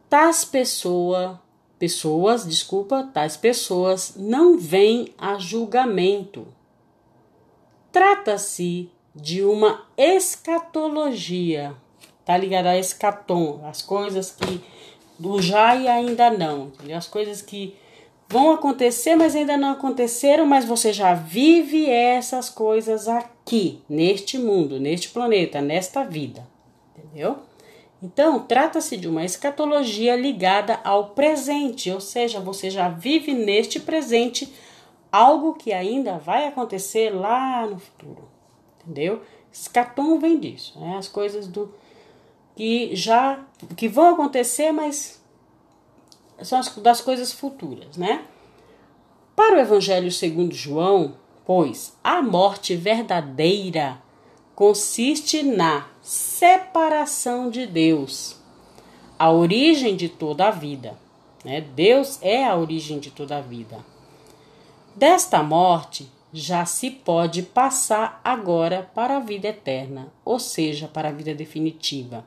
Tais 0.09 0.43
pessoa, 0.43 1.41
pessoas, 1.79 2.45
desculpa, 2.45 3.09
tais 3.13 3.37
pessoas 3.37 4.13
não 4.15 4.57
vêm 4.57 5.13
a 5.17 5.37
julgamento. 5.39 6.47
Trata-se 7.91 8.89
de 9.15 9.43
uma 9.43 9.85
escatologia, 9.97 11.75
tá 12.23 12.37
ligado 12.37 12.67
a 12.67 12.77
escatom, 12.77 13.61
as 13.65 13.81
coisas 13.81 14.31
que 14.31 14.61
do 15.19 15.41
já 15.41 15.75
e 15.75 15.87
ainda 15.87 16.31
não, 16.31 16.71
as 16.95 17.07
coisas 17.07 17.41
que 17.41 17.75
vão 18.27 18.51
acontecer, 18.51 19.15
mas 19.15 19.35
ainda 19.35 19.57
não 19.57 19.71
aconteceram, 19.71 20.45
mas 20.45 20.65
você 20.65 20.91
já 20.93 21.13
vive 21.13 21.89
essas 21.89 22.49
coisas 22.49 23.07
aqui, 23.07 23.81
neste 23.89 24.37
mundo, 24.37 24.79
neste 24.79 25.09
planeta, 25.09 25.61
nesta 25.61 26.03
vida, 26.03 26.47
entendeu? 27.11 27.39
Então, 28.01 28.39
trata-se 28.39 28.97
de 28.97 29.07
uma 29.07 29.23
escatologia 29.23 30.15
ligada 30.15 30.79
ao 30.83 31.09
presente, 31.09 31.91
ou 31.91 32.01
seja, 32.01 32.39
você 32.39 32.69
já 32.69 32.89
vive 32.89 33.33
neste 33.33 33.79
presente 33.79 34.51
algo 35.11 35.53
que 35.53 35.71
ainda 35.71 36.17
vai 36.17 36.47
acontecer 36.47 37.11
lá 37.11 37.67
no 37.67 37.77
futuro, 37.77 38.27
entendeu? 38.79 39.21
Escatom 39.51 40.17
vem 40.17 40.39
disso, 40.39 40.79
né? 40.79 40.97
As 40.97 41.07
coisas 41.07 41.45
do 41.47 41.73
que 42.55 42.95
já 42.95 43.43
que 43.75 43.87
vão 43.87 44.13
acontecer, 44.13 44.71
mas 44.71 45.21
são 46.41 46.57
as, 46.57 46.75
das 46.77 47.01
coisas 47.01 47.31
futuras, 47.31 47.97
né? 47.97 48.25
Para 49.35 49.57
o 49.57 49.59
Evangelho 49.59 50.11
segundo 50.11 50.55
João, 50.55 51.15
pois 51.45 51.97
a 52.03 52.21
morte 52.21 52.75
verdadeira 52.75 54.01
consiste 54.55 55.43
na 55.43 55.87
separação 56.01 57.49
de 57.49 57.65
Deus, 57.65 58.37
a 59.17 59.31
origem 59.31 59.95
de 59.95 60.09
toda 60.09 60.47
a 60.47 60.51
vida. 60.51 60.97
Né? 61.43 61.61
Deus 61.61 62.19
é 62.21 62.45
a 62.45 62.55
origem 62.55 62.99
de 62.99 63.11
toda 63.11 63.37
a 63.37 63.41
vida. 63.41 63.79
Desta 64.95 65.41
morte 65.41 66.11
já 66.33 66.65
se 66.65 66.89
pode 66.89 67.43
passar 67.43 68.21
agora 68.23 68.89
para 68.93 69.17
a 69.17 69.19
vida 69.19 69.47
eterna, 69.47 70.11
ou 70.23 70.39
seja, 70.39 70.87
para 70.87 71.09
a 71.09 71.11
vida 71.11 71.33
definitiva 71.33 72.25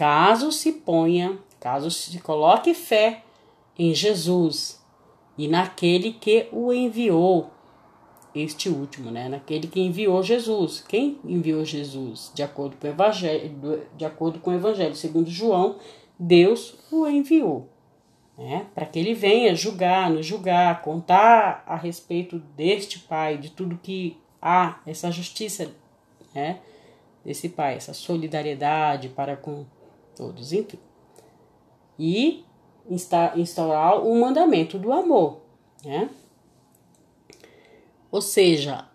caso 0.00 0.50
se 0.50 0.72
ponha, 0.72 1.38
caso 1.60 1.90
se 1.90 2.18
coloque 2.20 2.72
fé 2.72 3.22
em 3.78 3.94
Jesus 3.94 4.82
e 5.36 5.46
naquele 5.46 6.14
que 6.14 6.48
o 6.50 6.72
enviou, 6.72 7.50
este 8.34 8.68
último, 8.68 9.10
né? 9.10 9.28
Naquele 9.28 9.66
que 9.66 9.80
enviou 9.80 10.22
Jesus. 10.22 10.84
Quem 10.86 11.18
enviou 11.24 11.64
Jesus? 11.64 12.30
De 12.34 12.42
acordo 12.42 12.76
com 12.76 12.86
o 12.86 12.90
evangelho, 12.90 13.86
de 13.96 14.04
acordo 14.04 14.38
com 14.38 14.50
o 14.50 14.54
evangelho, 14.54 14.94
segundo 14.94 15.30
João, 15.30 15.76
Deus 16.18 16.76
o 16.92 17.06
enviou, 17.06 17.68
né? 18.36 18.66
Para 18.74 18.86
que 18.86 18.98
ele 18.98 19.14
venha 19.14 19.54
julgar, 19.54 20.10
nos 20.10 20.26
julgar, 20.26 20.82
contar 20.82 21.64
a 21.66 21.76
respeito 21.76 22.38
deste 22.56 22.98
Pai, 23.00 23.38
de 23.38 23.50
tudo 23.50 23.80
que 23.82 24.16
há, 24.40 24.80
essa 24.86 25.10
justiça, 25.10 25.70
né? 26.34 26.60
Desse 27.24 27.48
Pai, 27.48 27.74
essa 27.74 27.92
solidariedade 27.92 29.08
para 29.08 29.36
com 29.36 29.64
todos, 30.16 30.52
enfim. 30.52 30.78
E 31.98 32.44
instaurar 33.34 34.04
o 34.04 34.18
mandamento 34.20 34.78
do 34.78 34.92
amor, 34.92 35.40
né? 35.84 36.08
Ou 38.10 38.20
seja, 38.20 38.86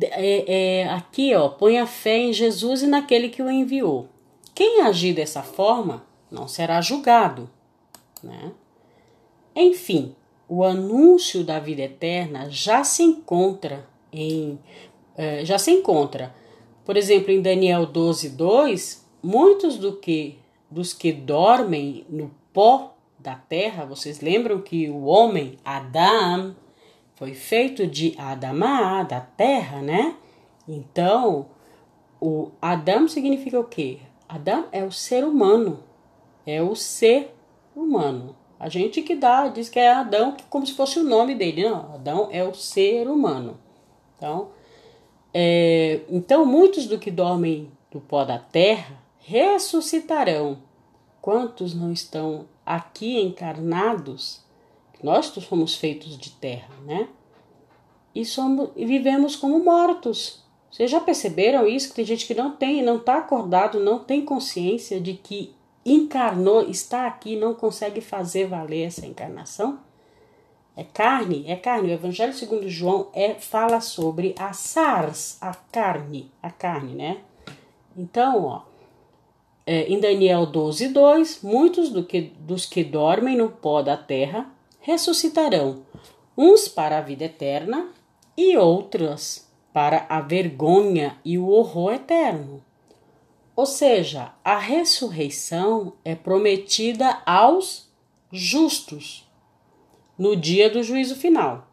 é, 0.00 0.80
é, 0.82 0.88
aqui 0.88 1.34
ó, 1.34 1.48
põe 1.48 1.78
a 1.78 1.86
fé 1.86 2.18
em 2.18 2.32
Jesus 2.32 2.82
e 2.82 2.86
naquele 2.86 3.28
que 3.28 3.42
o 3.42 3.50
enviou. 3.50 4.08
Quem 4.54 4.82
agir 4.82 5.14
dessa 5.14 5.42
forma 5.42 6.04
não 6.30 6.48
será 6.48 6.80
julgado, 6.80 7.48
né? 8.22 8.52
Enfim, 9.54 10.14
o 10.48 10.64
anúncio 10.64 11.44
da 11.44 11.58
vida 11.58 11.82
eterna 11.82 12.48
já 12.50 12.82
se 12.84 13.02
encontra 13.02 13.86
em 14.12 14.58
é, 15.16 15.44
já 15.44 15.58
se 15.58 15.70
encontra, 15.70 16.34
por 16.84 16.96
exemplo, 16.96 17.30
em 17.30 17.40
Daniel 17.40 17.86
12, 17.86 18.30
2, 18.30 19.06
muitos 19.22 19.78
do 19.78 19.96
que 19.96 20.38
dos 20.70 20.92
que 20.92 21.10
dormem 21.10 22.04
no 22.08 22.30
pó 22.52 22.94
da 23.18 23.34
terra. 23.34 23.86
Vocês 23.86 24.20
lembram 24.20 24.60
que 24.60 24.90
o 24.90 25.04
homem, 25.04 25.56
Adão, 25.64 26.54
foi 27.16 27.34
feito 27.34 27.86
de 27.86 28.14
Adamá, 28.18 29.02
da 29.02 29.20
terra, 29.20 29.80
né? 29.80 30.14
Então, 30.68 31.46
o 32.20 32.50
Adão 32.60 33.08
significa 33.08 33.58
o 33.58 33.64
quê? 33.64 33.98
Adão 34.28 34.66
é 34.70 34.84
o 34.84 34.92
ser 34.92 35.24
humano. 35.24 35.82
É 36.46 36.62
o 36.62 36.76
ser 36.76 37.34
humano. 37.74 38.36
A 38.60 38.68
gente 38.68 39.02
que 39.02 39.16
dá, 39.16 39.48
diz 39.48 39.68
que 39.68 39.78
é 39.78 39.90
Adão, 39.90 40.36
como 40.48 40.66
se 40.66 40.74
fosse 40.74 40.98
o 40.98 41.04
nome 41.04 41.34
dele. 41.34 41.68
Não, 41.68 41.94
Adão 41.94 42.28
é 42.30 42.44
o 42.44 42.54
ser 42.54 43.08
humano. 43.08 43.58
Então, 44.16 44.50
é, 45.32 46.02
então 46.08 46.44
muitos 46.44 46.86
do 46.86 46.98
que 46.98 47.10
dormem 47.10 47.70
do 47.90 48.00
pó 48.00 48.24
da 48.24 48.38
terra 48.38 49.02
ressuscitarão. 49.18 50.58
Quantos 51.20 51.74
não 51.74 51.92
estão 51.92 52.46
aqui 52.64 53.20
encarnados? 53.20 54.45
Nós 55.02 55.26
somos 55.26 55.74
feitos 55.74 56.16
de 56.16 56.30
terra, 56.30 56.74
né? 56.84 57.08
E, 58.14 58.24
somos, 58.24 58.70
e 58.74 58.86
vivemos 58.86 59.36
como 59.36 59.62
mortos. 59.62 60.42
Vocês 60.70 60.90
já 60.90 61.00
perceberam 61.00 61.66
isso? 61.66 61.90
Que 61.90 61.96
tem 61.96 62.04
gente 62.04 62.26
que 62.26 62.34
não 62.34 62.50
tem, 62.50 62.82
não 62.82 62.96
está 62.96 63.18
acordado, 63.18 63.80
não 63.80 63.98
tem 63.98 64.24
consciência 64.24 65.00
de 65.00 65.14
que 65.14 65.54
encarnou, 65.84 66.68
está 66.68 67.06
aqui, 67.06 67.36
não 67.36 67.54
consegue 67.54 68.00
fazer 68.00 68.46
valer 68.46 68.86
essa 68.86 69.06
encarnação? 69.06 69.78
É 70.76 70.84
carne, 70.84 71.44
é 71.46 71.56
carne. 71.56 71.88
O 71.88 71.92
Evangelho 71.92 72.34
segundo 72.34 72.68
João 72.68 73.08
é 73.14 73.34
fala 73.34 73.80
sobre 73.80 74.34
a 74.38 74.52
SARS, 74.52 75.38
a 75.40 75.54
carne, 75.54 76.30
a 76.42 76.50
carne, 76.50 76.94
né? 76.94 77.18
Então, 77.96 78.44
ó, 78.44 78.62
é, 79.66 79.84
em 79.88 79.98
Daniel 79.98 80.44
12, 80.44 80.88
2, 80.88 81.42
muitos 81.42 81.88
do 81.88 82.04
que, 82.04 82.20
dos 82.20 82.66
que 82.66 82.84
dormem 82.84 83.36
no 83.36 83.48
pó 83.48 83.80
da 83.80 83.96
terra 83.96 84.54
ressuscitarão, 84.86 85.82
uns 86.38 86.68
para 86.68 86.98
a 86.98 87.00
vida 87.00 87.24
eterna 87.24 87.88
e 88.36 88.56
outros 88.56 89.50
para 89.72 90.06
a 90.08 90.20
vergonha 90.20 91.18
e 91.24 91.36
o 91.36 91.48
horror 91.48 91.94
eterno. 91.94 92.62
Ou 93.56 93.66
seja, 93.66 94.32
a 94.44 94.56
ressurreição 94.56 95.94
é 96.04 96.14
prometida 96.14 97.20
aos 97.26 97.90
justos 98.30 99.28
no 100.16 100.36
dia 100.36 100.70
do 100.70 100.84
juízo 100.84 101.16
final. 101.16 101.66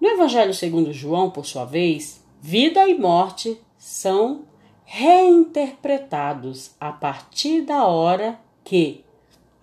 No 0.00 0.08
Evangelho 0.08 0.54
segundo 0.54 0.94
João, 0.94 1.30
por 1.30 1.44
sua 1.44 1.66
vez, 1.66 2.24
vida 2.40 2.88
e 2.88 2.96
morte 2.96 3.60
são 3.76 4.46
reinterpretados 4.86 6.70
a 6.80 6.90
partir 6.90 7.60
da 7.60 7.84
hora 7.84 8.40
que 8.64 9.04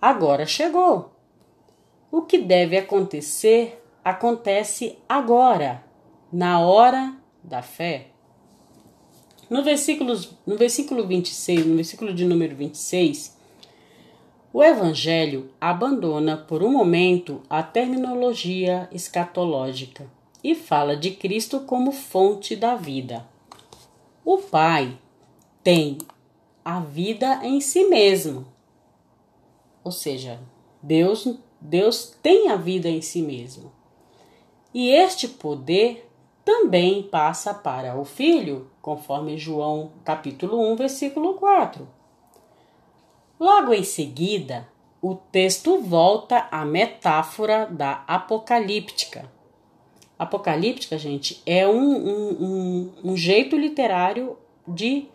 agora 0.00 0.46
chegou. 0.46 1.11
O 2.12 2.20
que 2.20 2.36
deve 2.36 2.76
acontecer 2.76 3.82
acontece 4.04 4.98
agora, 5.08 5.82
na 6.30 6.60
hora 6.60 7.16
da 7.42 7.62
fé. 7.62 8.08
No 9.48 9.64
versículo, 9.64 10.20
no 10.46 10.58
versículo 10.58 11.06
26, 11.06 11.64
no 11.64 11.74
versículo 11.74 12.12
de 12.12 12.26
número 12.26 12.54
26, 12.54 13.34
o 14.52 14.62
Evangelho 14.62 15.50
abandona 15.58 16.36
por 16.36 16.62
um 16.62 16.70
momento 16.70 17.40
a 17.48 17.62
terminologia 17.62 18.90
escatológica 18.92 20.06
e 20.44 20.54
fala 20.54 20.94
de 20.94 21.12
Cristo 21.12 21.60
como 21.60 21.92
fonte 21.92 22.54
da 22.54 22.74
vida. 22.74 23.26
O 24.22 24.36
Pai 24.36 24.98
tem 25.64 25.96
a 26.62 26.78
vida 26.78 27.40
em 27.42 27.58
si 27.62 27.86
mesmo. 27.86 28.46
Ou 29.82 29.90
seja, 29.90 30.38
Deus, 30.82 31.26
Deus 31.64 32.16
tem 32.20 32.48
a 32.48 32.56
vida 32.56 32.88
em 32.88 33.00
si 33.00 33.22
mesmo. 33.22 33.70
E 34.74 34.90
este 34.90 35.28
poder 35.28 36.10
também 36.44 37.04
passa 37.04 37.54
para 37.54 37.96
o 37.96 38.04
Filho, 38.04 38.68
conforme 38.82 39.38
João 39.38 39.92
capítulo 40.04 40.72
1, 40.72 40.76
versículo 40.76 41.34
4. 41.34 41.88
Logo 43.38 43.72
em 43.72 43.84
seguida, 43.84 44.68
o 45.00 45.14
texto 45.14 45.80
volta 45.80 46.48
à 46.50 46.64
metáfora 46.64 47.66
da 47.66 48.02
apocalíptica. 48.08 49.30
Apocalíptica, 50.18 50.98
gente, 50.98 51.40
é 51.46 51.66
um, 51.66 51.72
um, 51.74 52.30
um, 52.40 52.92
um 53.12 53.16
jeito 53.16 53.56
literário 53.56 54.36
de, 54.66 55.06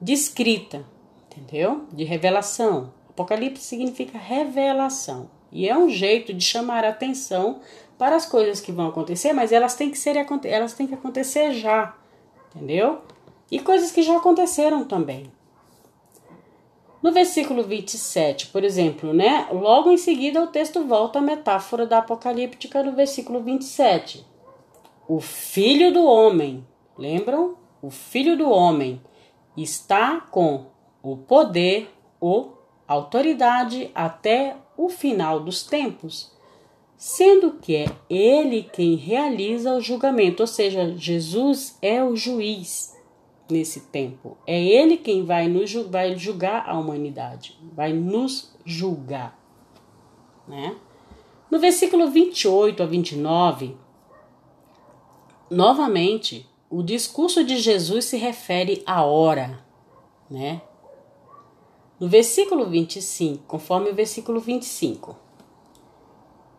de 0.00 0.12
escrita, 0.12 0.84
entendeu? 1.26 1.86
De 1.90 2.04
revelação. 2.04 2.92
Apocalipse 3.08 3.62
significa 3.62 4.18
revelação. 4.18 5.30
E 5.54 5.68
é 5.68 5.78
um 5.78 5.88
jeito 5.88 6.34
de 6.34 6.44
chamar 6.44 6.84
a 6.84 6.88
atenção 6.88 7.60
para 7.96 8.16
as 8.16 8.26
coisas 8.26 8.60
que 8.60 8.72
vão 8.72 8.88
acontecer, 8.88 9.32
mas 9.32 9.52
elas 9.52 9.76
têm 9.76 9.88
que 9.88 9.96
ser 9.96 10.16
elas 10.44 10.74
têm 10.74 10.84
que 10.88 10.94
acontecer 10.94 11.52
já, 11.52 11.94
entendeu? 12.50 13.02
E 13.48 13.60
coisas 13.60 13.92
que 13.92 14.02
já 14.02 14.16
aconteceram 14.16 14.84
também. 14.84 15.30
No 17.00 17.12
versículo 17.12 17.62
27, 17.62 18.48
por 18.48 18.64
exemplo, 18.64 19.12
né? 19.12 19.46
Logo 19.52 19.92
em 19.92 19.96
seguida 19.96 20.42
o 20.42 20.48
texto 20.48 20.82
volta 20.84 21.20
à 21.20 21.22
metáfora 21.22 21.86
da 21.86 21.98
apocalíptica 21.98 22.82
no 22.82 22.92
versículo 22.92 23.40
27. 23.40 24.26
O 25.06 25.20
filho 25.20 25.92
do 25.92 26.04
homem, 26.04 26.66
lembram? 26.98 27.56
O 27.80 27.90
filho 27.90 28.36
do 28.36 28.50
homem 28.50 29.00
está 29.56 30.20
com 30.20 30.66
o 31.00 31.16
poder 31.16 31.94
ou 32.18 32.58
autoridade 32.88 33.90
até 33.94 34.56
o 34.76 34.88
final 34.88 35.40
dos 35.40 35.62
tempos, 35.62 36.32
sendo 36.96 37.52
que 37.52 37.76
é 37.76 37.86
ele 38.08 38.62
quem 38.62 38.94
realiza 38.94 39.74
o 39.74 39.80
julgamento, 39.80 40.42
ou 40.42 40.46
seja, 40.46 40.96
Jesus 40.96 41.78
é 41.82 42.02
o 42.02 42.16
juiz 42.16 42.94
nesse 43.50 43.80
tempo. 43.80 44.36
É 44.46 44.60
ele 44.62 44.96
quem 44.96 45.24
vai 45.24 45.48
nos 45.48 45.72
vai 45.72 46.16
julgar 46.16 46.68
a 46.68 46.78
humanidade, 46.78 47.58
vai 47.72 47.92
nos 47.92 48.54
julgar, 48.64 49.38
né? 50.48 50.76
No 51.50 51.58
versículo 51.58 52.08
28 52.08 52.82
a 52.82 52.86
29, 52.86 53.76
novamente, 55.50 56.48
o 56.68 56.82
discurso 56.82 57.44
de 57.44 57.58
Jesus 57.58 58.06
se 58.06 58.16
refere 58.16 58.82
à 58.86 59.04
hora, 59.04 59.62
né? 60.28 60.62
No 62.04 62.10
versículo 62.10 62.66
25, 62.66 63.44
conforme 63.46 63.88
o 63.88 63.94
versículo 63.94 64.38
25. 64.38 65.16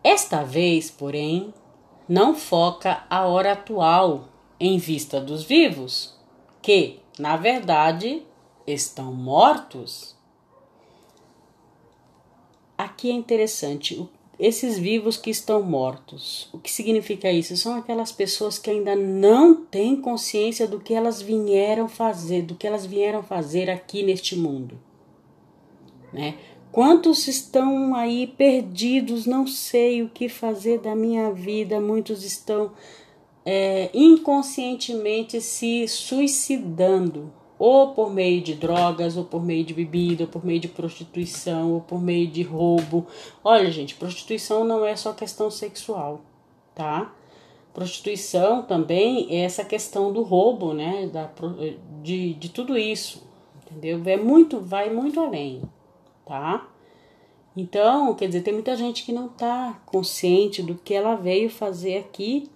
Esta 0.03 0.43
vez, 0.43 0.89
porém, 0.89 1.53
não 2.09 2.33
foca 2.33 3.05
a 3.07 3.27
hora 3.27 3.51
atual 3.51 4.27
em 4.59 4.79
vista 4.79 5.21
dos 5.21 5.43
vivos, 5.43 6.17
que, 6.63 6.99
na 7.19 7.37
verdade, 7.37 8.23
estão 8.65 9.13
mortos. 9.13 10.15
Aqui 12.75 13.11
é 13.11 13.13
interessante, 13.13 14.03
esses 14.39 14.79
vivos 14.79 15.15
que 15.15 15.29
estão 15.29 15.61
mortos. 15.61 16.49
O 16.51 16.57
que 16.57 16.71
significa 16.71 17.31
isso? 17.31 17.55
São 17.55 17.75
aquelas 17.75 18.11
pessoas 18.11 18.57
que 18.57 18.71
ainda 18.71 18.95
não 18.95 19.63
têm 19.63 20.01
consciência 20.01 20.67
do 20.67 20.79
que 20.79 20.95
elas 20.95 21.21
vieram 21.21 21.87
fazer, 21.87 22.41
do 22.41 22.55
que 22.55 22.65
elas 22.65 22.87
vieram 22.87 23.21
fazer 23.21 23.69
aqui 23.69 24.01
neste 24.01 24.35
mundo. 24.35 24.79
Né? 26.13 26.35
Quantos 26.71 27.27
estão 27.27 27.95
aí 27.95 28.27
perdidos, 28.27 29.25
não 29.25 29.47
sei 29.47 30.03
o 30.03 30.09
que 30.09 30.27
fazer 30.27 30.79
da 30.79 30.93
minha 30.93 31.31
vida, 31.31 31.79
muitos 31.79 32.25
estão 32.25 32.71
é, 33.45 33.89
inconscientemente 33.93 35.39
se 35.39 35.87
suicidando, 35.87 37.31
ou 37.57 37.93
por 37.93 38.11
meio 38.11 38.41
de 38.41 38.55
drogas, 38.55 39.15
ou 39.15 39.23
por 39.23 39.41
meio 39.41 39.63
de 39.63 39.73
bebida, 39.73 40.23
ou 40.23 40.29
por 40.29 40.43
meio 40.43 40.59
de 40.59 40.67
prostituição, 40.67 41.73
ou 41.73 41.81
por 41.81 42.01
meio 42.01 42.27
de 42.27 42.41
roubo. 42.41 43.07
Olha, 43.43 43.71
gente, 43.71 43.95
prostituição 43.95 44.65
não 44.65 44.85
é 44.85 44.95
só 44.95 45.13
questão 45.13 45.49
sexual, 45.49 46.21
tá? 46.73 47.13
Prostituição 47.73 48.63
também 48.63 49.27
é 49.29 49.41
essa 49.41 49.63
questão 49.63 50.11
do 50.11 50.21
roubo, 50.23 50.73
né? 50.73 51.07
Da, 51.07 51.29
de, 52.01 52.33
de 52.33 52.49
tudo 52.49 52.77
isso, 52.77 53.25
entendeu? 53.61 54.01
É 54.05 54.17
muito, 54.17 54.59
vai 54.59 54.89
muito 54.89 55.19
além, 55.21 55.61
tá? 56.25 56.69
Então, 57.55 58.13
quer 58.15 58.27
dizer, 58.27 58.41
tem 58.41 58.53
muita 58.53 58.75
gente 58.75 59.03
que 59.03 59.13
não 59.13 59.29
tá 59.29 59.81
consciente 59.85 60.61
do 60.61 60.75
que 60.75 60.93
ela 60.93 61.15
veio 61.15 61.49
fazer 61.49 61.97
aqui 61.99 62.49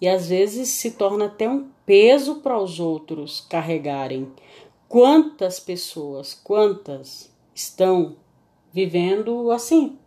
e 0.00 0.06
às 0.06 0.28
vezes 0.28 0.68
se 0.68 0.90
torna 0.90 1.26
até 1.26 1.48
um 1.48 1.68
peso 1.86 2.36
para 2.40 2.58
os 2.58 2.78
outros 2.78 3.40
carregarem. 3.40 4.30
Quantas 4.88 5.58
pessoas, 5.58 6.34
quantas 6.34 7.32
estão 7.54 8.16
vivendo 8.72 9.50
assim? 9.50 9.98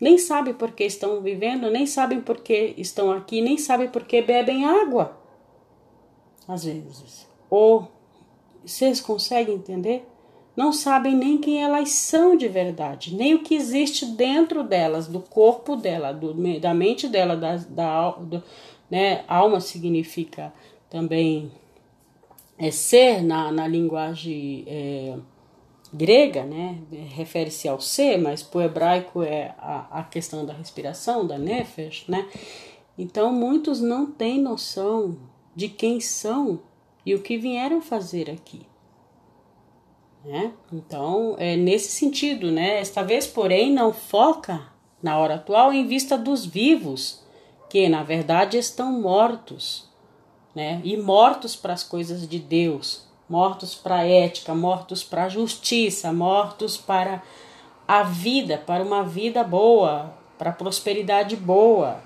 Nem 0.00 0.18
sabem 0.18 0.54
por 0.54 0.72
que 0.72 0.84
estão 0.84 1.20
vivendo, 1.20 1.70
nem 1.70 1.84
sabem 1.84 2.20
por 2.20 2.38
que 2.38 2.74
estão 2.78 3.10
aqui, 3.10 3.42
nem 3.42 3.58
sabem 3.58 3.88
por 3.88 4.04
que 4.04 4.22
bebem 4.22 4.64
água. 4.64 5.18
Às 6.46 6.64
vezes. 6.64 7.28
Ou 7.50 7.88
vocês 8.64 9.00
conseguem 9.00 9.56
entender? 9.56 10.06
Não 10.60 10.74
sabem 10.74 11.16
nem 11.16 11.38
quem 11.38 11.62
elas 11.62 11.88
são 11.88 12.36
de 12.36 12.46
verdade, 12.46 13.14
nem 13.16 13.32
o 13.34 13.42
que 13.42 13.54
existe 13.54 14.04
dentro 14.04 14.62
delas, 14.62 15.06
do 15.06 15.18
corpo 15.18 15.74
dela, 15.74 16.12
do, 16.12 16.34
da 16.60 16.74
mente 16.74 17.08
dela, 17.08 17.34
da, 17.34 17.56
da, 17.56 18.10
do, 18.10 18.42
né? 18.90 19.24
Alma 19.26 19.58
significa 19.58 20.52
também 20.90 21.50
é, 22.58 22.70
ser 22.70 23.22
na, 23.22 23.50
na 23.50 23.66
linguagem 23.66 24.64
é, 24.66 25.16
grega, 25.94 26.44
né? 26.44 26.76
Refere-se 27.08 27.66
ao 27.66 27.80
ser, 27.80 28.18
mas 28.18 28.42
para 28.42 28.58
o 28.58 28.62
hebraico 28.62 29.22
é 29.22 29.54
a, 29.56 30.00
a 30.00 30.04
questão 30.04 30.44
da 30.44 30.52
respiração, 30.52 31.26
da 31.26 31.38
nefesh, 31.38 32.04
né? 32.06 32.28
Então 32.98 33.32
muitos 33.32 33.80
não 33.80 34.04
têm 34.04 34.38
noção 34.38 35.16
de 35.56 35.70
quem 35.70 36.00
são 36.00 36.60
e 37.06 37.14
o 37.14 37.22
que 37.22 37.38
vieram 37.38 37.80
fazer 37.80 38.28
aqui. 38.28 38.68
Né? 40.24 40.52
Então, 40.72 41.34
é 41.38 41.56
nesse 41.56 41.92
sentido, 41.92 42.50
né? 42.50 42.78
Esta 42.78 43.02
vez, 43.02 43.26
porém, 43.26 43.72
não 43.72 43.92
foca 43.92 44.60
na 45.02 45.18
hora 45.18 45.36
atual 45.36 45.72
em 45.72 45.86
vista 45.86 46.18
dos 46.18 46.44
vivos, 46.44 47.22
que 47.70 47.88
na 47.88 48.02
verdade 48.02 48.58
estão 48.58 48.92
mortos, 49.00 49.88
né? 50.54 50.80
E 50.84 50.96
mortos 50.96 51.56
para 51.56 51.72
as 51.72 51.82
coisas 51.82 52.28
de 52.28 52.38
Deus, 52.38 53.06
mortos 53.28 53.74
para 53.74 53.96
a 53.96 54.06
ética, 54.06 54.54
mortos 54.54 55.02
para 55.02 55.24
a 55.24 55.28
justiça, 55.28 56.12
mortos 56.12 56.76
para 56.76 57.22
a 57.88 58.02
vida, 58.02 58.58
para 58.58 58.84
uma 58.84 59.02
vida 59.02 59.42
boa, 59.42 60.12
para 60.36 60.50
a 60.50 60.52
prosperidade 60.54 61.34
boa. 61.34 62.02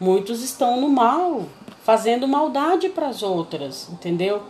Muitos 0.00 0.42
estão 0.42 0.80
no 0.80 0.88
mal, 0.88 1.44
fazendo 1.82 2.26
maldade 2.26 2.88
para 2.88 3.08
as 3.08 3.22
outras, 3.22 3.88
entendeu? 3.90 4.42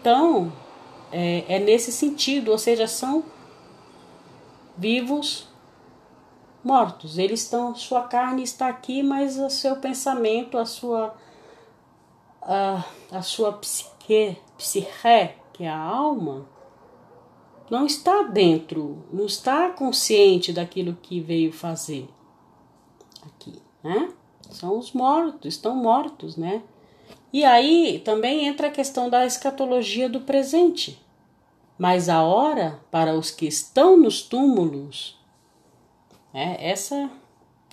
Então, 0.00 0.52
é, 1.12 1.56
é 1.56 1.58
nesse 1.58 1.92
sentido, 1.92 2.50
ou 2.50 2.58
seja, 2.58 2.86
são 2.86 3.24
vivos 4.76 5.48
mortos. 6.62 7.18
Eles 7.18 7.42
estão, 7.42 7.74
sua 7.74 8.02
carne 8.02 8.42
está 8.42 8.68
aqui, 8.68 9.02
mas 9.02 9.38
o 9.38 9.50
seu 9.50 9.76
pensamento, 9.76 10.58
a 10.58 10.64
sua 10.64 11.14
a, 12.42 12.84
a 13.12 13.22
sua 13.22 13.52
psique, 13.52 14.36
psique, 14.56 15.34
que 15.52 15.64
é 15.64 15.68
a 15.68 15.78
alma, 15.78 16.46
não 17.70 17.86
está 17.86 18.22
dentro, 18.22 19.04
não 19.12 19.26
está 19.26 19.70
consciente 19.70 20.52
daquilo 20.52 20.96
que 21.00 21.20
veio 21.20 21.52
fazer 21.52 22.08
aqui, 23.24 23.62
né? 23.82 24.12
São 24.50 24.76
os 24.76 24.92
mortos, 24.92 25.54
estão 25.54 25.76
mortos, 25.76 26.36
né? 26.36 26.62
E 27.32 27.44
aí 27.44 28.00
também 28.04 28.46
entra 28.46 28.66
a 28.68 28.72
questão 28.72 29.08
da 29.08 29.24
escatologia 29.24 30.08
do 30.08 30.20
presente. 30.20 31.00
Mas 31.78 32.08
a 32.08 32.22
hora 32.22 32.80
para 32.90 33.14
os 33.14 33.30
que 33.30 33.46
estão 33.46 33.96
nos 33.96 34.22
túmulos 34.22 35.20
é, 36.32 36.70
essa 36.70 37.10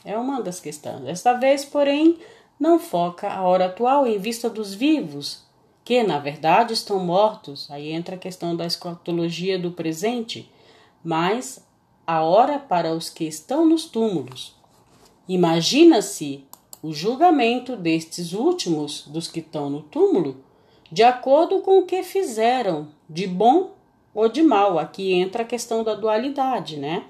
é 0.03 0.17
uma 0.17 0.41
das 0.41 0.59
questões. 0.59 1.01
Desta 1.01 1.33
vez, 1.33 1.63
porém, 1.63 2.17
não 2.59 2.79
foca 2.79 3.31
a 3.31 3.41
hora 3.41 3.65
atual 3.65 4.07
em 4.07 4.17
vista 4.17 4.49
dos 4.49 4.73
vivos, 4.73 5.43
que 5.83 6.03
na 6.03 6.19
verdade 6.19 6.73
estão 6.73 6.99
mortos. 6.99 7.69
Aí 7.69 7.91
entra 7.91 8.15
a 8.15 8.19
questão 8.19 8.55
da 8.55 8.65
escatologia 8.65 9.59
do 9.59 9.71
presente, 9.71 10.51
mas 11.03 11.65
a 12.05 12.23
hora 12.23 12.57
para 12.57 12.93
os 12.93 13.09
que 13.09 13.25
estão 13.25 13.65
nos 13.65 13.85
túmulos. 13.85 14.55
Imagina-se 15.27 16.45
o 16.87 16.93
julgamento 16.93 17.75
destes 17.75 18.31
últimos, 18.31 19.05
dos 19.07 19.27
que 19.27 19.41
estão 19.41 19.69
no 19.69 19.81
túmulo, 19.81 20.37
de 20.89 21.03
acordo 21.03 21.59
com 21.59 21.79
o 21.79 21.85
que 21.85 22.01
fizeram, 22.01 22.87
de 23.09 23.27
bom 23.27 23.73
ou 24.13 24.29
de 24.29 24.41
mal. 24.41 24.79
Aqui 24.79 25.11
entra 25.11 25.43
a 25.43 25.45
questão 25.45 25.83
da 25.83 25.93
dualidade, 25.93 26.77
né? 26.77 27.03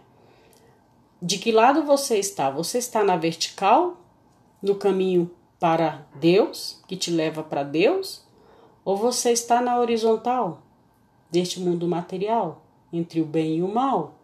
de 1.21 1.37
que 1.37 1.51
lado 1.51 1.83
você 1.83 2.17
está? 2.17 2.49
Você 2.49 2.79
está 2.79 3.03
na 3.03 3.15
vertical, 3.15 3.97
no 4.63 4.73
caminho 4.73 5.29
para 5.59 6.07
Deus, 6.15 6.81
que 6.87 6.97
te 6.97 7.11
leva 7.11 7.43
para 7.43 7.61
Deus, 7.61 8.25
ou 8.83 8.97
você 8.97 9.31
está 9.31 9.61
na 9.61 9.79
horizontal, 9.79 10.63
deste 11.29 11.59
mundo 11.59 11.87
material, 11.87 12.63
entre 12.91 13.21
o 13.21 13.25
bem 13.25 13.57
e 13.57 13.61
o 13.61 13.67
mal? 13.67 14.17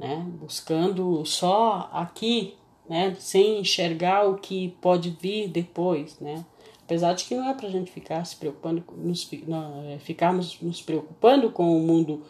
né? 0.00 0.26
Buscando 0.40 1.24
só 1.26 1.90
aqui, 1.92 2.56
né? 2.90 3.14
Sem 3.20 3.60
enxergar 3.60 4.28
o 4.28 4.34
que 4.34 4.76
pode 4.80 5.10
vir 5.10 5.46
depois, 5.46 6.18
né? 6.18 6.44
Apesar 6.82 7.12
de 7.12 7.24
que 7.24 7.36
não 7.36 7.48
é 7.48 7.54
para 7.54 7.68
a 7.68 7.70
gente 7.70 7.88
ficar 7.88 8.24
se 8.24 8.34
preocupando, 8.34 8.82
nos, 8.96 9.30
não, 9.46 9.84
é, 9.84 9.98
ficarmos 10.00 10.60
nos 10.60 10.82
preocupando 10.82 11.52
com 11.52 11.76
o 11.76 11.78
mundo 11.78 12.24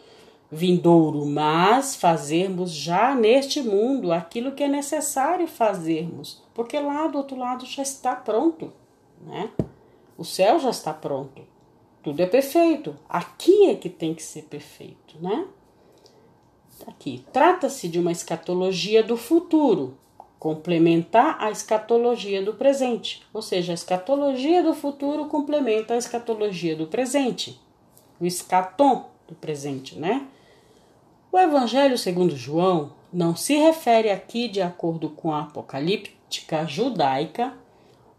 vindouro, 0.51 1.25
mas 1.25 1.95
fazermos 1.95 2.71
já 2.71 3.15
neste 3.15 3.63
mundo 3.63 4.11
aquilo 4.11 4.51
que 4.51 4.61
é 4.61 4.67
necessário 4.67 5.47
fazermos, 5.47 6.43
porque 6.53 6.79
lá 6.79 7.07
do 7.07 7.17
outro 7.17 7.35
lado 7.35 7.65
já 7.65 7.81
está 7.81 8.15
pronto, 8.15 8.71
né? 9.25 9.49
O 10.15 10.23
céu 10.23 10.59
já 10.59 10.69
está 10.69 10.93
pronto. 10.93 11.41
Tudo 12.03 12.21
é 12.21 12.27
perfeito. 12.27 12.95
Aqui 13.09 13.65
é 13.65 13.75
que 13.75 13.89
tem 13.89 14.13
que 14.13 14.21
ser 14.21 14.43
perfeito, 14.43 15.15
né? 15.19 15.47
Aqui. 16.85 17.25
Trata-se 17.33 17.87
de 17.87 17.99
uma 17.99 18.11
escatologia 18.11 19.01
do 19.01 19.17
futuro, 19.17 19.97
complementar 20.41 21.37
a 21.39 21.51
escatologia 21.51 22.41
do 22.41 22.55
presente. 22.55 23.21
Ou 23.31 23.43
seja, 23.43 23.73
a 23.73 23.75
escatologia 23.75 24.63
do 24.63 24.73
futuro 24.73 25.25
complementa 25.25 25.93
a 25.93 25.97
escatologia 25.97 26.75
do 26.75 26.87
presente. 26.87 27.61
O 28.19 28.25
escatom 28.25 29.05
do 29.27 29.35
presente, 29.35 29.99
né? 29.99 30.25
O 31.31 31.37
Evangelho 31.37 31.95
segundo 31.95 32.35
João 32.35 32.93
não 33.13 33.35
se 33.35 33.55
refere 33.55 34.09
aqui 34.09 34.47
de 34.47 34.63
acordo 34.63 35.09
com 35.09 35.31
a 35.31 35.41
apocalíptica 35.41 36.65
judaica 36.65 37.53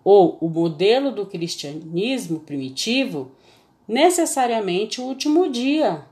ou 0.05 0.39
o 0.41 0.49
modelo 0.49 1.11
do 1.11 1.27
cristianismo 1.27 2.39
primitivo, 2.39 3.33
necessariamente 3.89 5.01
o 5.01 5.05
último 5.07 5.51
dia 5.51 6.07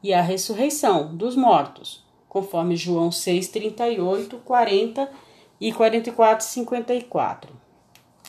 e 0.00 0.14
a 0.14 0.22
ressurreição 0.22 1.16
dos 1.16 1.34
mortos, 1.34 2.04
conforme 2.28 2.76
João 2.76 3.10
6, 3.10 3.48
38, 3.48 4.36
40 4.44 5.25
e 5.60 5.72
44, 5.72 6.44
54. 6.44 7.52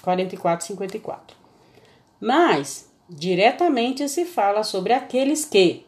44, 0.01 0.65
54. 0.65 1.37
Mas, 2.19 2.91
diretamente 3.09 4.07
se 4.09 4.25
fala 4.25 4.63
sobre 4.63 4.93
aqueles 4.93 5.45
que, 5.45 5.85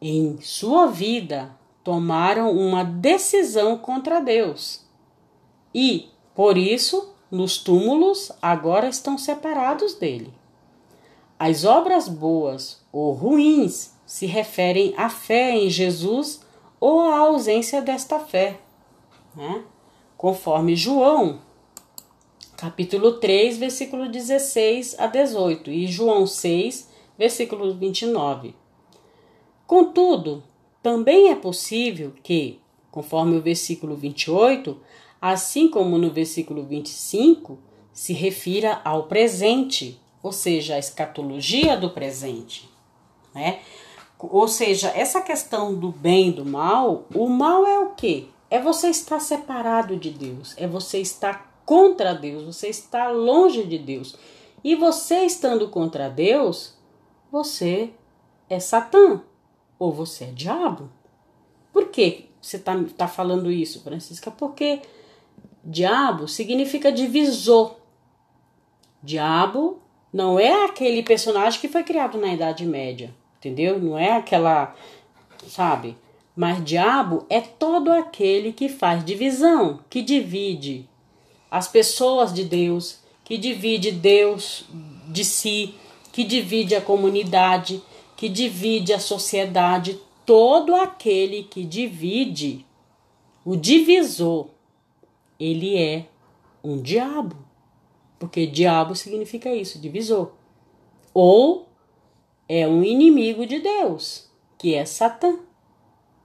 em 0.00 0.40
sua 0.40 0.86
vida 0.86 1.54
tomaram 1.84 2.50
uma 2.50 2.84
decisão 2.84 3.76
contra 3.78 4.20
Deus 4.20 4.84
e, 5.74 6.08
por 6.34 6.56
isso, 6.56 7.14
nos 7.30 7.58
túmulos 7.58 8.30
agora 8.40 8.88
estão 8.88 9.16
separados 9.16 9.94
dele. 9.94 10.32
As 11.38 11.64
obras 11.64 12.08
boas 12.08 12.84
ou 12.92 13.12
ruins 13.12 13.94
se 14.04 14.26
referem 14.26 14.94
à 14.96 15.08
fé 15.08 15.52
em 15.56 15.70
Jesus 15.70 16.40
ou 16.78 17.00
à 17.00 17.18
ausência 17.18 17.80
desta 17.80 18.18
fé, 18.18 18.60
né? 19.34 19.64
Conforme 20.22 20.76
João, 20.76 21.40
capítulo 22.56 23.14
3, 23.14 23.58
versículo 23.58 24.08
16 24.08 24.94
a 24.96 25.08
18, 25.08 25.68
e 25.68 25.88
João 25.88 26.28
6, 26.28 26.88
versículo 27.18 27.74
29. 27.74 28.54
Contudo, 29.66 30.44
também 30.80 31.30
é 31.30 31.34
possível 31.34 32.12
que, 32.22 32.60
conforme 32.88 33.36
o 33.36 33.42
versículo 33.42 33.96
28, 33.96 34.78
assim 35.20 35.68
como 35.68 35.98
no 35.98 36.12
versículo 36.12 36.62
25, 36.62 37.58
se 37.92 38.12
refira 38.12 38.80
ao 38.84 39.08
presente, 39.08 40.00
ou 40.22 40.30
seja, 40.30 40.76
a 40.76 40.78
escatologia 40.78 41.76
do 41.76 41.90
presente, 41.90 42.70
né? 43.34 43.58
Ou 44.20 44.46
seja, 44.46 44.92
essa 44.94 45.20
questão 45.20 45.74
do 45.74 45.88
bem 45.88 46.28
e 46.28 46.32
do 46.32 46.44
mal, 46.44 47.06
o 47.12 47.28
mal 47.28 47.66
é 47.66 47.80
o 47.80 47.88
quê? 47.88 48.28
É 48.52 48.60
você 48.60 48.88
estar 48.88 49.18
separado 49.18 49.96
de 49.96 50.10
Deus, 50.10 50.54
é 50.58 50.66
você 50.66 50.98
estar 50.98 51.62
contra 51.64 52.12
Deus, 52.12 52.44
você 52.44 52.68
está 52.68 53.08
longe 53.08 53.64
de 53.64 53.78
Deus. 53.78 54.14
E 54.62 54.74
você 54.74 55.24
estando 55.24 55.70
contra 55.70 56.10
Deus, 56.10 56.74
você 57.30 57.94
é 58.50 58.60
Satã 58.60 59.22
ou 59.78 59.90
você 59.90 60.24
é 60.24 60.32
diabo. 60.32 60.90
Por 61.72 61.88
que 61.88 62.28
você 62.42 62.58
está 62.58 62.76
tá 62.94 63.08
falando 63.08 63.50
isso, 63.50 63.82
Francisca? 63.82 64.30
Porque 64.30 64.82
diabo 65.64 66.28
significa 66.28 66.92
divisor. 66.92 67.76
Diabo 69.02 69.80
não 70.12 70.38
é 70.38 70.66
aquele 70.66 71.02
personagem 71.02 71.58
que 71.58 71.68
foi 71.68 71.84
criado 71.84 72.18
na 72.18 72.34
Idade 72.34 72.66
Média, 72.66 73.14
entendeu? 73.38 73.78
Não 73.78 73.98
é 73.98 74.12
aquela, 74.12 74.76
sabe? 75.48 75.96
Mas 76.34 76.64
diabo 76.64 77.26
é 77.28 77.40
todo 77.40 77.90
aquele 77.92 78.52
que 78.52 78.68
faz 78.68 79.04
divisão, 79.04 79.80
que 79.90 80.00
divide 80.00 80.88
as 81.50 81.68
pessoas 81.68 82.32
de 82.32 82.44
Deus, 82.44 83.00
que 83.24 83.36
divide 83.36 83.92
Deus 83.92 84.64
de 85.08 85.24
si, 85.24 85.74
que 86.10 86.24
divide 86.24 86.74
a 86.74 86.80
comunidade, 86.80 87.82
que 88.16 88.28
divide 88.28 88.92
a 88.92 88.98
sociedade, 88.98 90.00
todo 90.24 90.74
aquele 90.74 91.42
que 91.42 91.64
divide, 91.64 92.64
o 93.44 93.56
divisor, 93.56 94.48
ele 95.38 95.76
é 95.76 96.06
um 96.62 96.80
diabo. 96.80 97.36
Porque 98.18 98.46
diabo 98.46 98.94
significa 98.94 99.52
isso, 99.52 99.80
divisor. 99.80 100.30
Ou 101.12 101.66
é 102.48 102.66
um 102.68 102.84
inimigo 102.84 103.44
de 103.44 103.58
Deus, 103.58 104.30
que 104.56 104.74
é 104.74 104.84
Satã. 104.84 105.38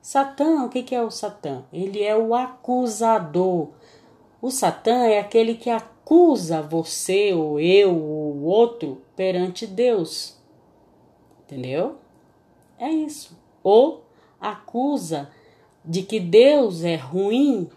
Satã, 0.07 0.63
o 0.63 0.69
que 0.69 0.95
é 0.95 1.03
o 1.03 1.11
Satã? 1.11 1.65
Ele 1.73 2.01
é 2.01 2.15
o 2.15 2.33
acusador. 2.33 3.71
O 4.41 4.49
Satã 4.49 5.03
é 5.03 5.19
aquele 5.19 5.55
que 5.55 5.69
acusa 5.69 6.61
você, 6.61 7.33
ou 7.33 7.59
eu, 7.59 7.93
ou 7.93 8.33
o 8.35 8.43
outro 8.45 9.01
perante 9.17 9.67
Deus. 9.67 10.37
Entendeu? 11.43 11.97
É 12.79 12.89
isso. 12.89 13.37
Ou 13.61 14.05
acusa 14.39 15.29
de 15.83 16.01
que 16.03 16.21
Deus 16.21 16.85
é 16.85 16.95
ruim 16.95 17.69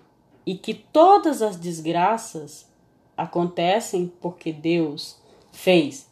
e 0.47 0.55
que 0.55 0.73
todas 0.73 1.43
as 1.43 1.57
desgraças 1.57 2.71
acontecem 3.17 4.07
porque 4.21 4.53
Deus 4.53 5.21
fez. 5.51 6.09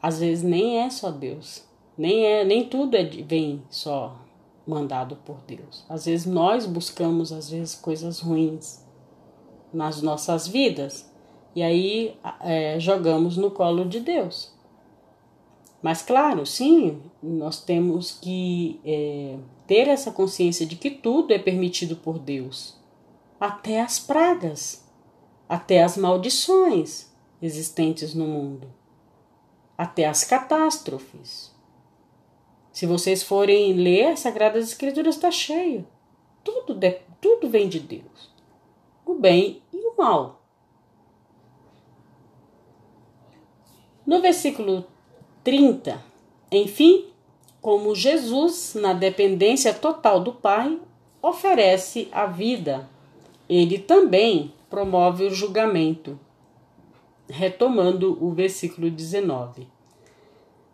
Às 0.00 0.20
vezes 0.20 0.44
nem 0.44 0.78
é 0.78 0.88
só 0.90 1.10
Deus, 1.10 1.66
nem 1.98 2.24
é, 2.24 2.44
nem 2.44 2.68
tudo 2.68 2.96
é, 2.96 3.02
vem 3.02 3.64
só 3.68 4.16
mandado 4.66 5.16
por 5.24 5.38
Deus. 5.46 5.84
Às 5.88 6.06
vezes 6.06 6.26
nós 6.26 6.66
buscamos 6.66 7.32
às 7.32 7.50
vezes 7.50 7.74
coisas 7.74 8.20
ruins 8.20 8.84
nas 9.72 10.02
nossas 10.02 10.46
vidas 10.46 11.10
e 11.54 11.62
aí 11.62 12.16
é, 12.40 12.78
jogamos 12.78 13.36
no 13.36 13.50
colo 13.50 13.84
de 13.84 14.00
Deus. 14.00 14.52
Mas, 15.82 16.00
claro, 16.00 16.46
sim, 16.46 17.02
nós 17.20 17.60
temos 17.60 18.12
que 18.12 18.80
é, 18.84 19.36
ter 19.66 19.88
essa 19.88 20.12
consciência 20.12 20.64
de 20.64 20.76
que 20.76 20.90
tudo 20.90 21.32
é 21.32 21.38
permitido 21.38 21.96
por 21.96 22.20
Deus, 22.20 22.76
até 23.40 23.80
as 23.80 23.98
pragas, 23.98 24.84
até 25.48 25.82
as 25.82 25.96
maldições 25.96 27.10
existentes 27.42 28.14
no 28.14 28.26
mundo, 28.26 28.68
até 29.76 30.06
as 30.06 30.22
catástrofes. 30.22 31.51
Se 32.72 32.86
vocês 32.86 33.22
forem 33.22 33.74
ler, 33.74 34.06
as 34.06 34.20
Sagradas 34.20 34.68
Escrituras 34.68 35.14
está 35.14 35.30
cheio. 35.30 35.86
Tudo, 36.42 36.74
de, 36.74 36.98
tudo 37.20 37.48
vem 37.48 37.68
de 37.68 37.78
Deus. 37.78 38.32
O 39.04 39.14
bem 39.14 39.62
e 39.72 39.76
o 39.76 39.94
mal. 39.96 40.42
No 44.06 44.20
versículo 44.20 44.86
30. 45.44 46.02
Enfim, 46.50 47.06
como 47.60 47.94
Jesus, 47.94 48.74
na 48.74 48.92
dependência 48.92 49.72
total 49.74 50.20
do 50.20 50.32
Pai, 50.32 50.80
oferece 51.20 52.08
a 52.10 52.26
vida, 52.26 52.88
ele 53.48 53.78
também 53.78 54.52
promove 54.68 55.24
o 55.24 55.30
julgamento. 55.30 56.18
Retomando 57.28 58.18
o 58.20 58.32
versículo 58.32 58.90
19. 58.90 59.68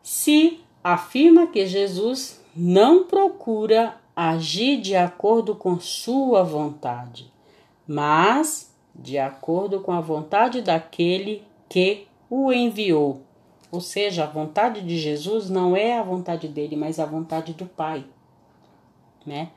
Se 0.02 0.60
afirma 0.82 1.46
que 1.46 1.66
Jesus 1.66 2.42
não 2.54 3.04
procura 3.04 3.96
agir 4.14 4.80
de 4.80 4.96
acordo 4.96 5.54
com 5.54 5.78
sua 5.78 6.42
vontade, 6.42 7.32
mas 7.86 8.74
de 8.94 9.18
acordo 9.18 9.80
com 9.80 9.92
a 9.92 10.00
vontade 10.00 10.60
daquele 10.60 11.42
que 11.68 12.06
o 12.28 12.52
enviou. 12.52 13.22
Ou 13.70 13.80
seja, 13.80 14.24
a 14.24 14.26
vontade 14.26 14.80
de 14.80 14.98
Jesus 14.98 15.48
não 15.50 15.76
é 15.76 15.98
a 15.98 16.02
vontade 16.02 16.48
dele, 16.48 16.74
mas 16.74 16.98
a 16.98 17.04
vontade 17.04 17.52
do 17.52 17.66
Pai, 17.66 18.04
né? 19.26 19.50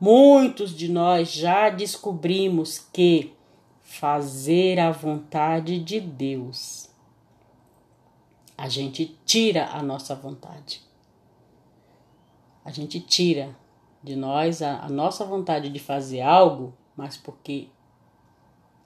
Muitos 0.00 0.76
de 0.76 0.88
nós 0.88 1.30
já 1.30 1.70
descobrimos 1.70 2.78
que 2.92 3.32
fazer 3.80 4.80
a 4.80 4.90
vontade 4.90 5.78
de 5.78 6.00
Deus, 6.00 6.90
a 8.62 8.68
gente 8.68 9.18
tira 9.26 9.70
a 9.72 9.82
nossa 9.82 10.14
vontade. 10.14 10.80
A 12.64 12.70
gente 12.70 13.00
tira. 13.00 13.56
de 14.00 14.14
nós 14.14 14.62
a, 14.62 14.84
a 14.84 14.88
nossa 14.88 15.24
vontade 15.24 15.68
de 15.68 15.80
fazer 15.80 16.20
algo, 16.20 16.72
mas 16.96 17.16
porque 17.16 17.66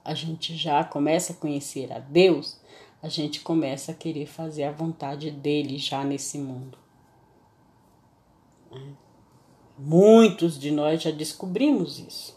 a 0.03 0.15
gente 0.15 0.57
já 0.57 0.83
começa 0.83 1.31
a 1.31 1.35
conhecer 1.35 1.93
a 1.93 1.99
Deus, 1.99 2.59
a 3.03 3.07
gente 3.07 3.41
começa 3.41 3.91
a 3.91 3.95
querer 3.95 4.25
fazer 4.25 4.63
a 4.63 4.71
vontade 4.71 5.29
dele 5.29 5.77
já 5.77 6.03
nesse 6.03 6.39
mundo. 6.39 6.75
Muitos 9.77 10.59
de 10.59 10.71
nós 10.71 11.03
já 11.03 11.11
descobrimos 11.11 11.99
isso. 11.99 12.35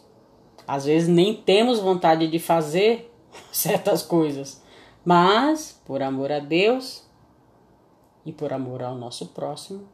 Às 0.67 0.85
vezes 0.85 1.09
nem 1.09 1.33
temos 1.33 1.79
vontade 1.79 2.27
de 2.27 2.37
fazer 2.37 3.11
certas 3.51 4.03
coisas, 4.03 4.61
mas 5.03 5.81
por 5.83 6.03
amor 6.03 6.31
a 6.31 6.37
Deus 6.37 7.09
e 8.25 8.31
por 8.31 8.53
amor 8.53 8.83
ao 8.83 8.95
nosso 8.95 9.27
próximo, 9.27 9.87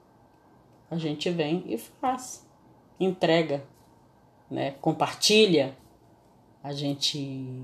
a 0.89 0.97
gente 0.97 1.29
vem 1.29 1.63
e 1.67 1.77
faz, 1.77 2.45
entrega, 2.99 3.63
né? 4.49 4.71
compartilha, 4.81 5.77
a 6.63 6.71
gente 6.71 7.63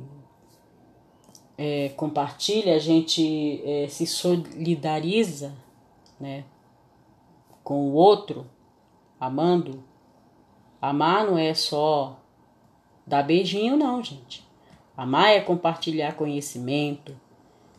é, 1.58 1.90
compartilha, 1.90 2.76
a 2.76 2.80
gente 2.80 3.62
é, 3.66 3.88
se 3.88 4.06
solidariza 4.06 5.54
né? 6.20 6.46
com 7.64 7.90
o 7.90 7.94
outro, 7.94 8.46
amando. 9.20 9.84
Amar 10.82 11.26
não 11.26 11.38
é 11.38 11.54
só 11.54 12.20
dar 13.06 13.24
beijinho, 13.24 13.78
não, 13.78 14.04
gente. 14.04 14.46
Amar 14.96 15.30
é 15.30 15.40
compartilhar 15.40 16.16
conhecimento, 16.16 17.16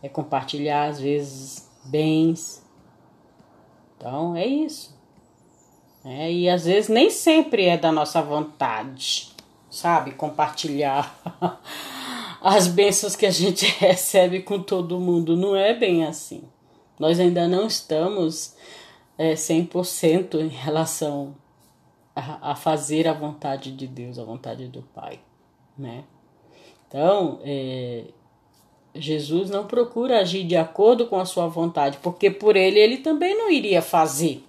é 0.02 0.08
compartilhar, 0.08 0.88
às 0.88 1.00
vezes, 1.00 1.70
bens. 1.84 2.63
Então, 3.96 4.36
é 4.36 4.46
isso. 4.46 4.94
É, 6.04 6.30
e 6.30 6.48
às 6.48 6.66
vezes 6.66 6.90
nem 6.90 7.08
sempre 7.08 7.64
é 7.64 7.78
da 7.78 7.90
nossa 7.90 8.20
vontade, 8.20 9.32
sabe? 9.70 10.12
Compartilhar 10.12 11.18
as 12.42 12.68
bênçãos 12.68 13.16
que 13.16 13.24
a 13.24 13.30
gente 13.30 13.64
recebe 13.80 14.42
com 14.42 14.62
todo 14.62 15.00
mundo. 15.00 15.36
Não 15.36 15.56
é 15.56 15.72
bem 15.72 16.04
assim. 16.04 16.44
Nós 16.98 17.18
ainda 17.18 17.48
não 17.48 17.66
estamos 17.66 18.54
é, 19.16 19.34
100% 19.34 20.40
em 20.40 20.48
relação 20.48 21.34
a, 22.14 22.52
a, 22.52 22.54
fazer 22.54 23.08
a 23.08 23.12
vontade 23.12 23.72
de 23.72 23.86
Deus, 23.86 24.18
a 24.18 24.24
vontade 24.24 24.68
do 24.68 24.82
Pai, 24.82 25.18
né? 25.76 26.04
Então, 26.86 27.40
é, 27.42 28.04
Jesus 28.94 29.50
não 29.50 29.66
procura 29.66 30.20
agir 30.20 30.44
de 30.44 30.56
acordo 30.56 31.06
com 31.06 31.18
a 31.18 31.26
sua 31.26 31.48
vontade, 31.48 31.98
porque 32.00 32.30
por 32.30 32.54
ele 32.54 32.78
ele 32.78 32.98
também 32.98 33.36
não 33.36 33.50
iria 33.50 33.82
fazer. 33.82 34.44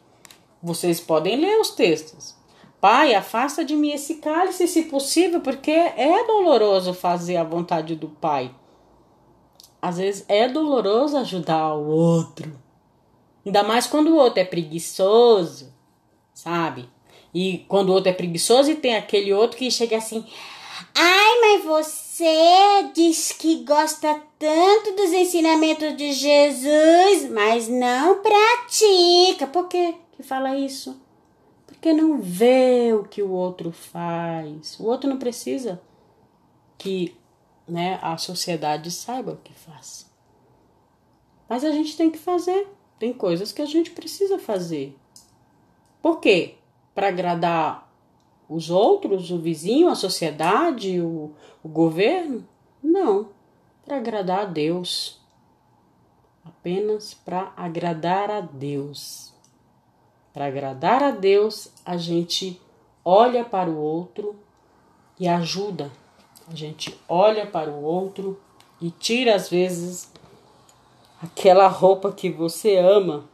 Vocês 0.61 0.99
podem 0.99 1.35
ler 1.35 1.59
os 1.59 1.71
textos. 1.71 2.35
Pai, 2.79 3.15
afasta 3.15 3.65
de 3.65 3.75
mim 3.75 3.91
esse 3.91 4.15
cálice, 4.15 4.67
se 4.67 4.83
possível, 4.83 5.41
porque 5.41 5.71
é 5.71 6.25
doloroso 6.27 6.93
fazer 6.93 7.37
a 7.37 7.43
vontade 7.43 7.95
do 7.95 8.07
Pai. 8.07 8.53
Às 9.81 9.97
vezes 9.97 10.25
é 10.27 10.47
doloroso 10.47 11.17
ajudar 11.17 11.73
o 11.73 11.87
outro. 11.87 12.59
Ainda 13.43 13.63
mais 13.63 13.87
quando 13.87 14.09
o 14.09 14.15
outro 14.15 14.39
é 14.39 14.45
preguiçoso, 14.45 15.73
sabe? 16.33 16.87
E 17.33 17.65
quando 17.67 17.89
o 17.89 17.93
outro 17.93 18.09
é 18.09 18.13
preguiçoso 18.13 18.71
e 18.71 18.75
tem 18.75 18.95
aquele 18.95 19.33
outro 19.33 19.57
que 19.57 19.69
chega 19.71 19.97
assim: 19.97 20.25
Ai, 20.93 21.39
mas 21.41 21.65
você 21.65 22.04
diz 22.93 23.31
que 23.31 23.63
gosta 23.63 24.21
tanto 24.39 24.95
dos 24.95 25.11
ensinamentos 25.11 25.97
de 25.97 26.13
Jesus, 26.13 27.29
mas 27.31 27.67
não 27.67 28.21
pratica. 28.21 29.47
Por 29.47 29.67
que 29.67 29.95
que 30.15 30.23
fala 30.23 30.55
isso? 30.55 30.99
Porque 31.67 31.93
não 31.93 32.21
vê 32.21 32.93
o 32.93 33.03
que 33.03 33.21
o 33.21 33.31
outro 33.31 33.71
faz. 33.71 34.79
O 34.79 34.85
outro 34.85 35.09
não 35.09 35.17
precisa 35.17 35.81
que 36.77 37.15
né, 37.67 37.99
a 38.01 38.17
sociedade 38.17 38.91
saiba 38.91 39.33
o 39.33 39.37
que 39.37 39.53
faz. 39.53 40.09
Mas 41.49 41.63
a 41.63 41.71
gente 41.71 41.97
tem 41.97 42.09
que 42.09 42.17
fazer. 42.17 42.67
Tem 42.97 43.11
coisas 43.11 43.51
que 43.51 43.61
a 43.61 43.65
gente 43.65 43.91
precisa 43.91 44.39
fazer. 44.39 44.97
Por 46.01 46.19
quê? 46.19 46.55
Para 46.93 47.09
agradar 47.09 47.84
os 48.47 48.69
outros, 48.69 49.31
o 49.31 49.39
vizinho, 49.39 49.89
a 49.89 49.95
sociedade, 49.95 50.99
o, 51.01 51.31
o 51.63 51.67
governo? 51.67 52.47
Não. 52.81 53.29
Para 53.83 53.97
agradar 53.97 54.39
a 54.41 54.45
Deus. 54.45 55.19
Apenas 56.43 57.13
para 57.13 57.51
agradar 57.57 58.29
a 58.29 58.41
Deus. 58.41 59.33
Para 60.33 60.47
agradar 60.47 61.01
a 61.01 61.11
Deus, 61.11 61.69
a 61.85 61.97
gente 61.97 62.61
olha 63.03 63.45
para 63.45 63.69
o 63.69 63.77
outro 63.77 64.35
e 65.19 65.27
ajuda. 65.27 65.91
A 66.47 66.55
gente 66.55 66.95
olha 67.07 67.45
para 67.45 67.69
o 67.69 67.83
outro 67.83 68.39
e 68.81 68.91
tira 68.91 69.35
às 69.35 69.49
vezes 69.49 70.11
aquela 71.21 71.67
roupa 71.67 72.11
que 72.11 72.29
você 72.29 72.77
ama, 72.77 73.25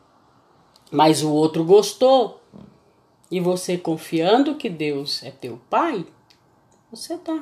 mas 0.92 1.24
o 1.24 1.32
outro 1.32 1.64
gostou. 1.64 2.41
E 3.32 3.40
você 3.40 3.78
confiando 3.78 4.56
que 4.56 4.70
Deus 4.70 5.24
é 5.24 5.32
teu 5.32 5.58
pai, 5.70 6.06
você 6.92 7.18
tá. 7.18 7.42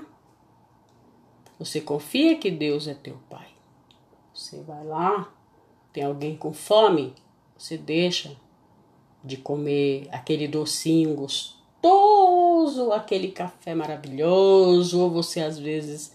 Você 1.57 1.81
confia 1.81 2.37
que 2.37 2.51
Deus 2.51 2.87
é 2.87 2.93
teu 2.93 3.17
pai. 3.27 3.47
Você 4.31 4.61
vai 4.61 4.85
lá, 4.85 5.33
tem 5.91 6.03
alguém 6.03 6.37
com 6.37 6.53
fome, 6.53 7.15
você 7.57 7.75
deixa 7.75 8.37
de 9.23 9.35
comer 9.35 10.07
aquele 10.11 10.47
docinho 10.47 11.15
gostoso, 11.15 12.93
aquele 12.93 13.31
café 13.31 13.73
maravilhoso, 13.73 15.01
ou 15.01 15.09
você 15.09 15.41
às 15.41 15.57
vezes 15.57 16.13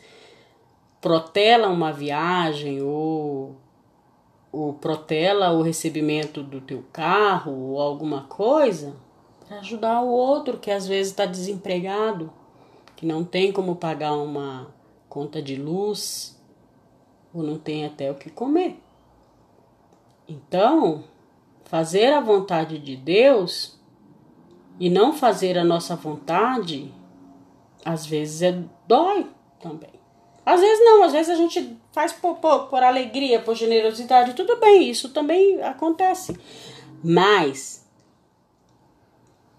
protela 1.01 1.69
uma 1.69 1.93
viagem 1.93 2.81
ou 2.81 3.57
o 4.53 4.73
protela 4.75 5.51
o 5.51 5.63
recebimento 5.63 6.45
do 6.45 6.61
teu 6.61 6.85
carro 6.93 7.53
ou 7.53 7.81
alguma 7.81 8.23
coisa 8.23 8.95
ajudar 9.51 10.01
o 10.03 10.09
outro 10.09 10.59
que 10.59 10.71
às 10.71 10.87
vezes 10.87 11.13
está 11.13 11.27
desempregado, 11.27 12.33
que 12.97 13.07
não 13.07 13.25
tem 13.25 13.53
como 13.53 13.77
pagar 13.77 14.15
uma 14.15 14.75
conta 15.09 15.43
de 15.43 15.57
luz 15.57 16.41
ou 17.33 17.43
não 17.43 17.59
tem 17.59 17.85
até 17.85 18.11
o 18.11 18.15
que 18.15 18.31
comer. 18.31 18.81
Então, 20.29 21.05
fazer 21.65 22.13
a 22.13 22.21
vontade 22.21 22.79
de 22.79 22.97
Deus 22.97 23.79
e 24.81 24.89
não 24.89 25.13
fazer 25.13 25.59
a 25.59 25.65
nossa 25.65 25.95
vontade, 25.95 26.93
às 27.85 28.07
vezes 28.07 28.43
é 28.43 28.63
dói 28.87 29.27
também. 29.61 29.93
Às 30.47 30.61
vezes 30.61 30.85
não, 30.85 31.03
às 31.03 31.13
vezes 31.13 31.31
a 31.31 31.37
gente 31.37 31.79
faz 31.93 32.13
por, 32.13 32.37
por, 32.37 32.67
por 32.67 32.83
alegria, 32.83 33.41
por 33.41 33.55
generosidade, 33.55 34.35
tudo 34.35 34.57
bem, 34.57 34.91
isso 34.91 35.11
também 35.11 35.63
acontece. 35.63 36.39
Mas 37.03 37.84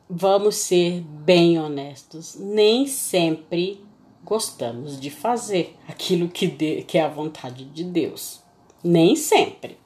vamos 0.09 0.55
ser 0.55 1.01
bem 1.01 1.59
honestos, 1.59 2.35
nem 2.35 2.87
sempre 2.87 3.83
gostamos 4.23 4.99
de 4.99 5.09
fazer 5.09 5.75
aquilo 5.87 6.27
que, 6.27 6.47
de, 6.47 6.83
que 6.83 6.97
é 6.97 7.03
a 7.03 7.09
vontade 7.09 7.65
de 7.65 7.83
Deus. 7.83 8.41
Nem 8.83 9.15
sempre. 9.15 9.77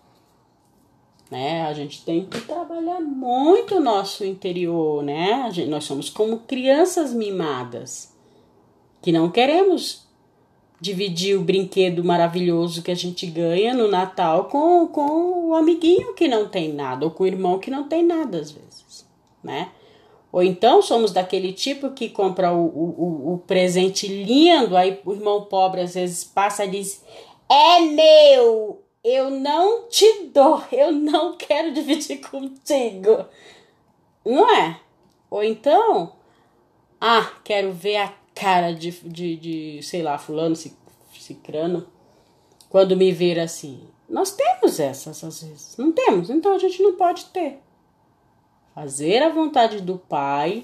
Né? 1.29 1.63
A 1.63 1.73
gente 1.73 2.03
tem 2.03 2.25
que 2.25 2.41
trabalhar 2.41 2.99
muito 2.99 3.75
o 3.75 3.79
nosso 3.79 4.25
interior, 4.25 5.03
né? 5.03 5.49
Gente, 5.51 5.69
nós 5.69 5.83
somos 5.83 6.09
como 6.09 6.39
crianças 6.39 7.13
mimadas, 7.13 8.15
que 9.01 9.11
não 9.11 9.29
queremos 9.29 10.07
dividir 10.81 11.37
o 11.37 11.43
brinquedo 11.43 12.03
maravilhoso 12.03 12.81
que 12.81 12.89
a 12.89 12.95
gente 12.95 13.25
ganha 13.25 13.73
no 13.73 13.87
Natal 13.87 14.45
com, 14.45 14.87
com 14.87 15.49
o 15.49 15.53
amiguinho 15.53 16.13
que 16.13 16.27
não 16.27 16.47
tem 16.47 16.73
nada, 16.73 17.05
ou 17.05 17.11
com 17.11 17.23
o 17.23 17.27
irmão 17.27 17.59
que 17.59 17.69
não 17.69 17.87
tem 17.87 18.03
nada, 18.03 18.39
às 18.39 18.51
vezes, 18.51 19.05
né? 19.43 19.69
Ou 20.31 20.43
então 20.43 20.81
somos 20.81 21.11
daquele 21.11 21.51
tipo 21.53 21.91
que 21.91 22.09
compra 22.09 22.53
o, 22.53 22.65
o, 22.65 23.33
o 23.33 23.37
presente 23.39 24.07
lindo, 24.07 24.77
aí 24.77 24.99
o 25.03 25.13
irmão 25.13 25.45
pobre 25.45 25.81
às 25.81 25.95
vezes 25.95 26.23
passa 26.23 26.65
e 26.65 26.71
diz: 26.71 27.03
É 27.49 27.79
meu, 27.79 28.83
eu 29.03 29.31
não 29.31 29.87
te 29.87 30.25
dou, 30.33 30.63
eu 30.71 30.91
não 30.91 31.35
quero 31.35 31.73
dividir 31.73 32.21
contigo. 32.21 33.25
Não 34.23 34.47
é? 34.55 34.79
Ou 35.31 35.43
então, 35.43 36.13
ah, 37.01 37.31
quero 37.43 37.71
ver 37.71 37.97
a 37.97 38.13
cara 38.35 38.71
de, 38.71 38.91
de, 38.91 39.35
de 39.35 39.83
sei 39.83 40.03
lá, 40.03 40.17
fulano, 40.17 40.55
cicrano, 40.55 41.87
quando 42.69 42.95
me 42.95 43.11
ver 43.11 43.39
assim. 43.39 43.87
Nós 44.07 44.31
temos 44.31 44.79
essas 44.79 45.23
às 45.23 45.41
vezes, 45.43 45.77
não 45.77 45.91
temos, 45.91 46.29
então 46.29 46.53
a 46.53 46.59
gente 46.59 46.81
não 46.81 46.95
pode 46.95 47.25
ter. 47.25 47.59
Fazer 48.79 49.21
a 49.21 49.27
vontade 49.27 49.81
do 49.81 49.97
Pai 49.97 50.63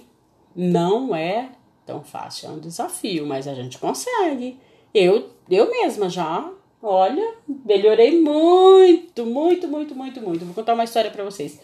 não 0.56 1.14
é 1.14 1.50
tão 1.86 2.02
fácil, 2.02 2.48
é 2.48 2.52
um 2.54 2.60
desafio, 2.60 3.28
mas 3.28 3.46
a 3.46 3.54
gente 3.54 3.78
consegue. 3.78 4.58
Eu, 4.94 5.32
eu 5.50 5.70
mesma 5.70 6.10
já, 6.10 6.50
olha, 6.82 7.36
melhorei 7.46 8.22
muito, 8.22 9.26
muito, 9.26 9.68
muito, 9.68 9.94
muito, 9.94 10.22
muito. 10.22 10.46
Vou 10.46 10.54
contar 10.56 10.76
uma 10.76 10.86
história 10.86 11.12
para 11.12 11.26
vocês. 11.26 11.60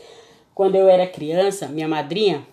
Quando 0.54 0.76
eu 0.76 0.90
era 0.90 1.08
criança, 1.08 1.70
minha 1.70 1.88
madrinha 1.88 2.46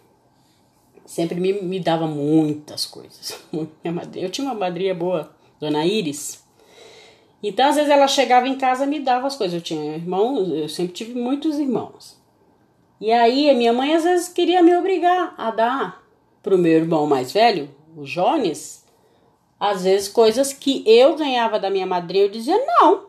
sempre 1.04 1.40
me, 1.40 1.54
me 1.54 1.80
dava 1.80 2.06
muitas 2.06 2.86
coisas. 2.86 3.36
Eu 4.14 4.30
tinha 4.30 4.46
uma 4.46 4.54
madrinha 4.54 4.94
boa, 4.94 5.34
Dona 5.58 5.84
Iris. 5.84 6.44
Então, 7.42 7.68
às 7.68 7.74
vezes, 7.74 7.90
ela 7.90 8.06
chegava 8.06 8.46
em 8.46 8.56
casa 8.56 8.84
e 8.84 8.86
me 8.86 9.00
dava 9.00 9.26
as 9.26 9.34
coisas. 9.34 9.54
Eu 9.54 9.60
tinha 9.60 9.96
irmãos, 9.96 10.50
eu 10.50 10.68
sempre 10.68 10.92
tive 10.92 11.20
muitos 11.20 11.58
irmãos. 11.58 12.17
E 13.00 13.12
aí, 13.12 13.54
minha 13.54 13.72
mãe, 13.72 13.94
às 13.94 14.04
vezes, 14.04 14.28
queria 14.28 14.62
me 14.62 14.76
obrigar 14.76 15.34
a 15.36 15.50
dar 15.50 16.02
para 16.42 16.54
o 16.54 16.58
meu 16.58 16.72
irmão 16.72 17.06
mais 17.06 17.32
velho, 17.32 17.68
o 17.96 18.04
Jones, 18.04 18.84
às 19.58 19.84
vezes, 19.84 20.08
coisas 20.08 20.52
que 20.52 20.82
eu 20.86 21.16
ganhava 21.16 21.58
da 21.58 21.70
minha 21.70 21.86
madrinha, 21.86 22.24
eu 22.24 22.30
dizia: 22.30 22.56
não, 22.64 23.06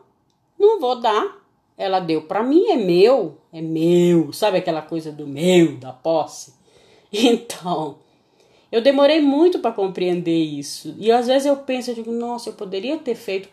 não 0.58 0.80
vou 0.80 1.00
dar. 1.00 1.38
Ela 1.76 1.98
deu 1.98 2.22
para 2.22 2.42
mim, 2.42 2.66
é 2.66 2.76
meu, 2.76 3.38
é 3.52 3.62
meu. 3.62 4.32
Sabe 4.32 4.58
aquela 4.58 4.82
coisa 4.82 5.10
do 5.10 5.26
meu, 5.26 5.76
da 5.76 5.92
posse? 5.92 6.58
Então, 7.12 7.98
eu 8.70 8.80
demorei 8.80 9.20
muito 9.20 9.58
para 9.58 9.72
compreender 9.72 10.44
isso. 10.44 10.94
E 10.96 11.10
às 11.10 11.26
vezes 11.26 11.46
eu 11.46 11.56
penso, 11.56 11.90
eu 11.90 11.94
digo, 11.96 12.12
nossa, 12.12 12.50
eu 12.50 12.52
poderia 12.52 12.96
ter 12.98 13.16
feito. 13.16 13.48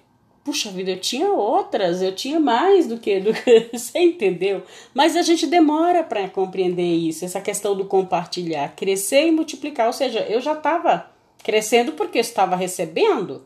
Puxa 0.48 0.72
vida, 0.72 0.92
eu 0.92 1.00
tinha 1.02 1.30
outras, 1.30 2.02
eu 2.02 2.16
tinha 2.16 2.40
mais 2.40 2.88
do 2.88 2.98
que. 2.98 3.20
Do 3.20 3.32
você 3.74 4.00
entendeu? 4.00 4.64
Mas 4.94 5.18
a 5.18 5.22
gente 5.22 5.46
demora 5.46 6.06
para 6.06 6.30
compreender 6.30 6.96
isso, 6.96 7.26
essa 7.26 7.42
questão 7.42 7.76
do 7.76 7.84
compartilhar, 7.84 8.74
crescer 8.74 9.28
e 9.28 9.32
multiplicar. 9.32 9.88
Ou 9.88 9.92
seja, 9.92 10.22
eu 10.22 10.40
já 10.40 10.54
estava 10.54 11.12
crescendo 11.44 11.92
porque 11.92 12.18
eu 12.18 12.22
estava 12.22 12.56
recebendo, 12.56 13.46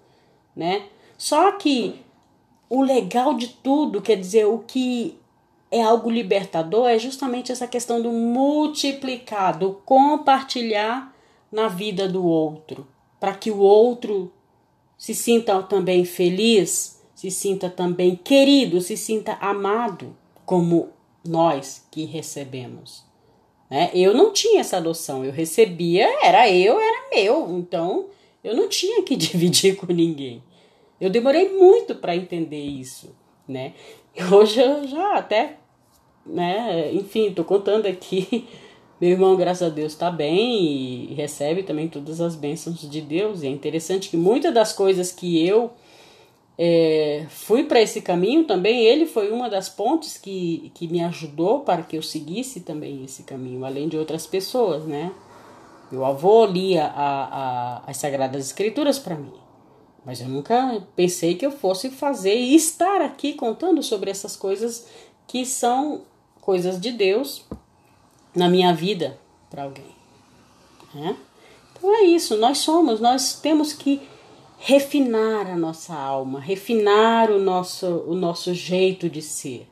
né? 0.56 0.84
Só 1.18 1.54
que 1.54 1.96
o 2.70 2.84
legal 2.84 3.34
de 3.34 3.48
tudo, 3.48 4.00
quer 4.00 4.18
dizer, 4.18 4.46
o 4.46 4.60
que 4.60 5.18
é 5.72 5.82
algo 5.82 6.08
libertador 6.08 6.88
é 6.88 7.00
justamente 7.00 7.52
essa 7.52 7.66
questão 7.66 8.00
do 8.00 8.12
multiplicar, 8.12 9.58
do 9.58 9.74
compartilhar 9.84 11.12
na 11.52 11.68
vida 11.68 12.08
do 12.08 12.24
outro, 12.24 12.88
para 13.20 13.34
que 13.34 13.50
o 13.50 13.58
outro 13.58 14.32
se 15.02 15.16
sinta 15.16 15.64
também 15.64 16.06
feliz, 16.06 17.02
se 17.16 17.32
sinta 17.32 17.72
também 17.72 18.16
querido, 18.16 18.80
se 18.80 18.96
sinta 18.96 19.34
amado, 19.42 20.16
como 20.46 20.90
nós 21.28 21.88
que 21.90 22.06
recebemos. 22.06 23.04
Né? 23.68 23.90
Eu 23.96 24.14
não 24.14 24.32
tinha 24.32 24.62
essa 24.62 24.80
noção, 24.80 25.26
eu 25.26 25.32
recebia, 25.32 26.08
era 26.24 26.48
eu, 26.52 26.80
era 26.80 27.10
meu, 27.16 27.58
então 27.58 28.10
eu 28.44 28.56
não 28.56 28.70
tinha 28.70 29.02
que 29.02 29.16
dividir 29.18 29.76
com 29.76 29.92
ninguém. 29.92 30.44
Eu 31.00 31.10
demorei 31.10 31.50
muito 31.50 31.96
para 31.96 32.16
entender 32.16 32.64
isso, 32.64 33.16
né? 33.48 33.74
Hoje 34.32 34.62
eu 34.62 34.88
já 34.88 35.18
até 35.18 35.58
né? 36.24 36.94
Enfim, 36.94 37.34
tô 37.34 37.44
contando 37.44 37.88
aqui. 37.88 38.48
Meu 39.02 39.10
irmão, 39.10 39.36
graças 39.36 39.64
a 39.64 39.74
Deus, 39.74 39.94
está 39.94 40.12
bem 40.12 41.10
e 41.10 41.16
recebe 41.16 41.64
também 41.64 41.88
todas 41.88 42.22
as 42.22 42.36
bênçãos 42.36 42.88
de 42.88 43.02
Deus. 43.02 43.42
E 43.42 43.48
é 43.48 43.50
interessante 43.50 44.10
que 44.10 44.16
muitas 44.16 44.54
das 44.54 44.74
coisas 44.74 45.12
que 45.12 45.44
eu 45.44 45.72
é, 46.56 47.26
fui 47.28 47.64
para 47.64 47.82
esse 47.82 48.00
caminho 48.00 48.44
também, 48.44 48.84
ele 48.86 49.08
foi 49.08 49.32
uma 49.32 49.50
das 49.50 49.68
pontes 49.68 50.20
que, 50.20 50.72
que 50.76 50.88
me 50.88 51.04
ajudou 51.04 51.62
para 51.62 51.82
que 51.82 51.98
eu 51.98 52.04
seguisse 52.04 52.60
também 52.60 53.04
esse 53.04 53.24
caminho, 53.24 53.66
além 53.66 53.90
de 53.90 53.98
outras 53.98 54.28
pessoas, 54.28 54.86
né? 54.86 55.12
Meu 55.92 56.06
avô 56.06 56.46
lia 56.46 56.86
a, 56.86 57.24
a, 57.24 57.84
as 57.88 57.98
Sagradas 57.98 58.46
Escrituras 58.46 59.00
para 59.00 59.16
mim, 59.16 59.34
mas 60.06 60.22
eu 60.22 60.30
nunca 60.30 60.86
pensei 60.96 61.34
que 61.34 61.46
eu 61.46 61.52
fosse 61.52 61.90
fazer 61.90 62.36
e 62.36 62.54
estar 62.54 63.02
aqui 63.02 63.34
contando 63.34 63.82
sobre 63.82 64.12
essas 64.12 64.36
coisas 64.36 64.88
que 65.28 65.44
são 65.44 66.04
coisas 66.40 66.80
de 66.80 66.92
Deus 66.92 67.44
na 68.36 68.50
minha 68.50 68.74
vida 68.74 69.20
para 69.50 69.64
alguém. 69.64 69.96
Né? 70.94 71.16
Então 71.78 71.96
é 71.96 72.04
isso, 72.04 72.38
nós 72.38 72.60
somos, 72.60 73.00
nós 73.00 73.40
temos 73.40 73.74
que 73.74 74.02
refinar 74.58 75.48
a 75.48 75.56
nossa 75.56 75.94
alma, 75.96 76.40
refinar 76.40 77.32
o 77.32 77.40
nosso, 77.40 77.88
o 78.08 78.14
nosso 78.14 78.54
jeito 78.54 79.10
de 79.10 79.22
ser. 79.22 79.68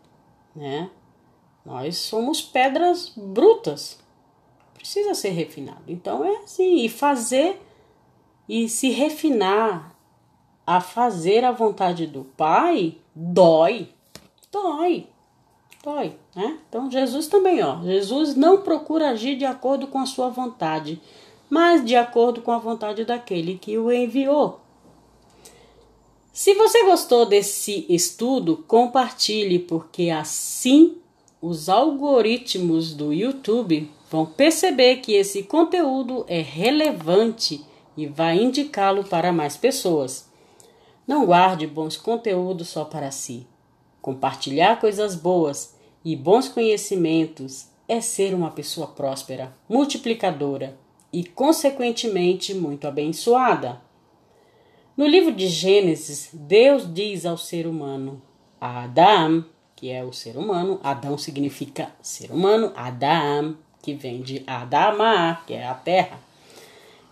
Né? 0.55 0.89
Nós 1.65 1.97
somos 1.97 2.41
pedras 2.41 3.13
brutas, 3.15 3.99
precisa 4.73 5.13
ser 5.13 5.29
refinado. 5.29 5.83
Então 5.87 6.25
é 6.25 6.37
assim, 6.37 6.83
e 6.83 6.89
fazer 6.89 7.61
e 8.47 8.67
se 8.67 8.89
refinar 8.89 9.95
a 10.65 10.81
fazer 10.81 11.45
a 11.45 11.51
vontade 11.51 12.07
do 12.07 12.23
Pai 12.23 12.97
dói, 13.13 13.89
dói 14.51 15.07
dói, 15.83 16.15
né? 16.35 16.57
Então 16.67 16.89
Jesus 16.89 17.27
também, 17.27 17.63
ó, 17.63 17.81
Jesus 17.83 18.35
não 18.35 18.61
procura 18.61 19.09
agir 19.09 19.35
de 19.35 19.45
acordo 19.45 19.87
com 19.87 19.99
a 19.99 20.05
sua 20.05 20.29
vontade, 20.29 21.01
mas 21.49 21.83
de 21.83 21.95
acordo 21.95 22.41
com 22.41 22.51
a 22.51 22.57
vontade 22.57 23.05
daquele 23.05 23.57
que 23.57 23.77
o 23.77 23.91
enviou. 23.91 24.59
Se 26.31 26.53
você 26.53 26.85
gostou 26.85 27.25
desse 27.25 27.85
estudo, 27.89 28.63
compartilhe, 28.67 29.59
porque 29.59 30.09
assim 30.09 30.97
os 31.41 31.69
algoritmos 31.69 32.93
do 32.93 33.11
YouTube 33.13 33.89
vão 34.11 34.25
perceber 34.25 34.97
que 34.97 35.13
esse 35.13 35.43
conteúdo 35.43 36.25
é 36.27 36.41
relevante 36.41 37.65
e 37.95 38.07
vai 38.07 38.37
indicá-lo 38.37 39.03
para 39.03 39.31
mais 39.31 39.57
pessoas. 39.57 40.29
Não 41.07 41.25
guarde 41.25 41.65
bons 41.65 41.97
conteúdos 41.97 42.69
só 42.69 42.85
para 42.85 43.11
si. 43.11 43.47
Compartilhar 44.09 44.79
coisas 44.79 45.13
boas 45.13 45.75
e 46.03 46.15
bons 46.15 46.47
conhecimentos 46.47 47.67
é 47.87 48.01
ser 48.01 48.33
uma 48.33 48.49
pessoa 48.49 48.87
próspera, 48.87 49.55
multiplicadora 49.69 50.75
e, 51.13 51.23
consequentemente, 51.23 52.55
muito 52.55 52.87
abençoada. 52.87 53.79
No 54.97 55.05
livro 55.05 55.31
de 55.31 55.47
Gênesis, 55.47 56.31
Deus 56.33 56.91
diz 56.91 57.23
ao 57.23 57.37
ser 57.37 57.67
humano, 57.67 58.19
Adam, 58.59 59.45
que 59.75 59.91
é 59.91 60.03
o 60.03 60.11
ser 60.11 60.37
humano, 60.37 60.79
Adão 60.83 61.15
significa 61.15 61.91
ser 62.01 62.31
humano, 62.31 62.73
Adam, 62.75 63.55
que 63.79 63.93
vem 63.93 64.23
de 64.23 64.41
Adama, 64.47 65.39
que 65.45 65.53
é 65.53 65.67
a 65.67 65.75
terra, 65.75 66.19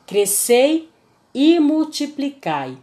crescei 0.08 0.90
e 1.32 1.60
multiplicai. 1.60 2.76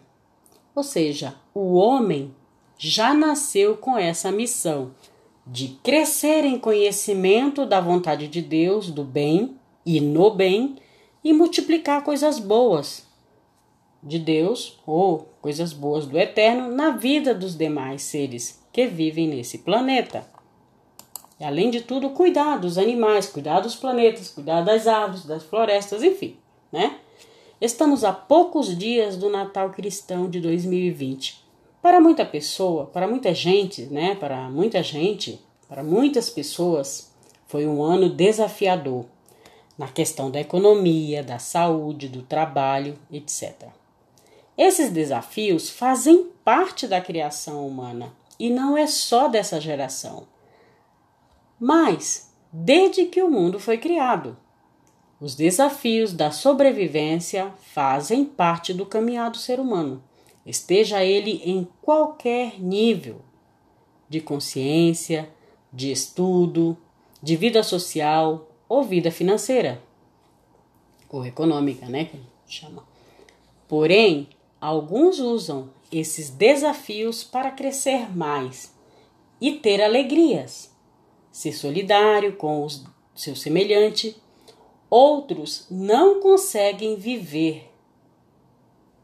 Ou 0.72 0.84
seja, 0.84 1.34
o 1.52 1.74
homem 1.74 2.32
já 2.76 3.14
nasceu 3.14 3.76
com 3.76 3.96
essa 3.96 4.30
missão 4.30 4.92
de 5.46 5.68
crescer 5.82 6.44
em 6.44 6.58
conhecimento 6.58 7.66
da 7.66 7.80
vontade 7.80 8.28
de 8.28 8.40
Deus, 8.40 8.90
do 8.90 9.04
bem 9.04 9.56
e 9.84 10.00
no 10.00 10.30
bem, 10.30 10.76
e 11.22 11.32
multiplicar 11.32 12.02
coisas 12.02 12.38
boas 12.38 13.06
de 14.02 14.18
Deus 14.18 14.78
ou 14.86 15.28
coisas 15.40 15.72
boas 15.72 16.06
do 16.06 16.18
Eterno 16.18 16.70
na 16.74 16.90
vida 16.90 17.34
dos 17.34 17.56
demais 17.56 18.02
seres 18.02 18.62
que 18.72 18.86
vivem 18.86 19.28
nesse 19.28 19.58
planeta. 19.58 20.26
E, 21.38 21.44
além 21.44 21.70
de 21.70 21.80
tudo, 21.80 22.10
cuidar 22.10 22.58
dos 22.58 22.78
animais, 22.78 23.26
cuidar 23.26 23.60
dos 23.60 23.74
planetas, 23.74 24.28
cuidar 24.28 24.62
das 24.62 24.86
árvores, 24.86 25.24
das 25.24 25.42
florestas, 25.42 26.02
enfim, 26.02 26.36
né? 26.70 26.98
Estamos 27.60 28.04
a 28.04 28.12
poucos 28.12 28.76
dias 28.76 29.16
do 29.16 29.30
Natal 29.30 29.70
cristão 29.70 30.28
de 30.28 30.40
2020 30.40 31.43
para 31.84 32.00
muita 32.00 32.24
pessoa, 32.24 32.86
para 32.86 33.06
muita 33.06 33.34
gente, 33.34 33.82
né? 33.82 34.14
Para 34.14 34.48
muita 34.48 34.82
gente, 34.82 35.38
para 35.68 35.84
muitas 35.84 36.30
pessoas, 36.30 37.12
foi 37.46 37.66
um 37.66 37.82
ano 37.82 38.08
desafiador 38.08 39.04
na 39.76 39.86
questão 39.88 40.30
da 40.30 40.40
economia, 40.40 41.22
da 41.22 41.38
saúde, 41.38 42.08
do 42.08 42.22
trabalho, 42.22 42.98
etc. 43.12 43.64
Esses 44.56 44.90
desafios 44.90 45.68
fazem 45.68 46.30
parte 46.42 46.86
da 46.86 47.02
criação 47.02 47.66
humana 47.68 48.14
e 48.38 48.48
não 48.48 48.78
é 48.78 48.86
só 48.86 49.28
dessa 49.28 49.60
geração. 49.60 50.26
Mas, 51.60 52.32
desde 52.50 53.04
que 53.04 53.22
o 53.22 53.30
mundo 53.30 53.60
foi 53.60 53.76
criado, 53.76 54.38
os 55.20 55.34
desafios 55.34 56.14
da 56.14 56.30
sobrevivência 56.30 57.52
fazem 57.74 58.24
parte 58.24 58.72
do 58.72 58.86
caminhar 58.86 59.30
do 59.30 59.36
ser 59.36 59.60
humano 59.60 60.02
esteja 60.44 61.04
ele 61.04 61.42
em 61.44 61.66
qualquer 61.80 62.60
nível 62.60 63.20
de 64.08 64.20
consciência, 64.20 65.28
de 65.72 65.90
estudo, 65.90 66.76
de 67.22 67.36
vida 67.36 67.62
social 67.62 68.48
ou 68.68 68.82
vida 68.82 69.10
financeira 69.10 69.82
ou 71.08 71.24
econômica, 71.24 71.86
né, 71.86 72.06
que 72.06 72.20
chama. 72.46 72.84
Porém, 73.68 74.28
alguns 74.60 75.20
usam 75.20 75.70
esses 75.90 76.28
desafios 76.28 77.22
para 77.22 77.50
crescer 77.50 78.14
mais 78.14 78.74
e 79.40 79.52
ter 79.52 79.80
alegrias, 79.80 80.74
ser 81.30 81.52
solidário 81.52 82.36
com 82.36 82.64
os 82.64 82.84
seu 83.14 83.36
semelhante. 83.36 84.16
Outros 84.90 85.66
não 85.70 86.20
conseguem 86.20 86.96
viver 86.96 87.70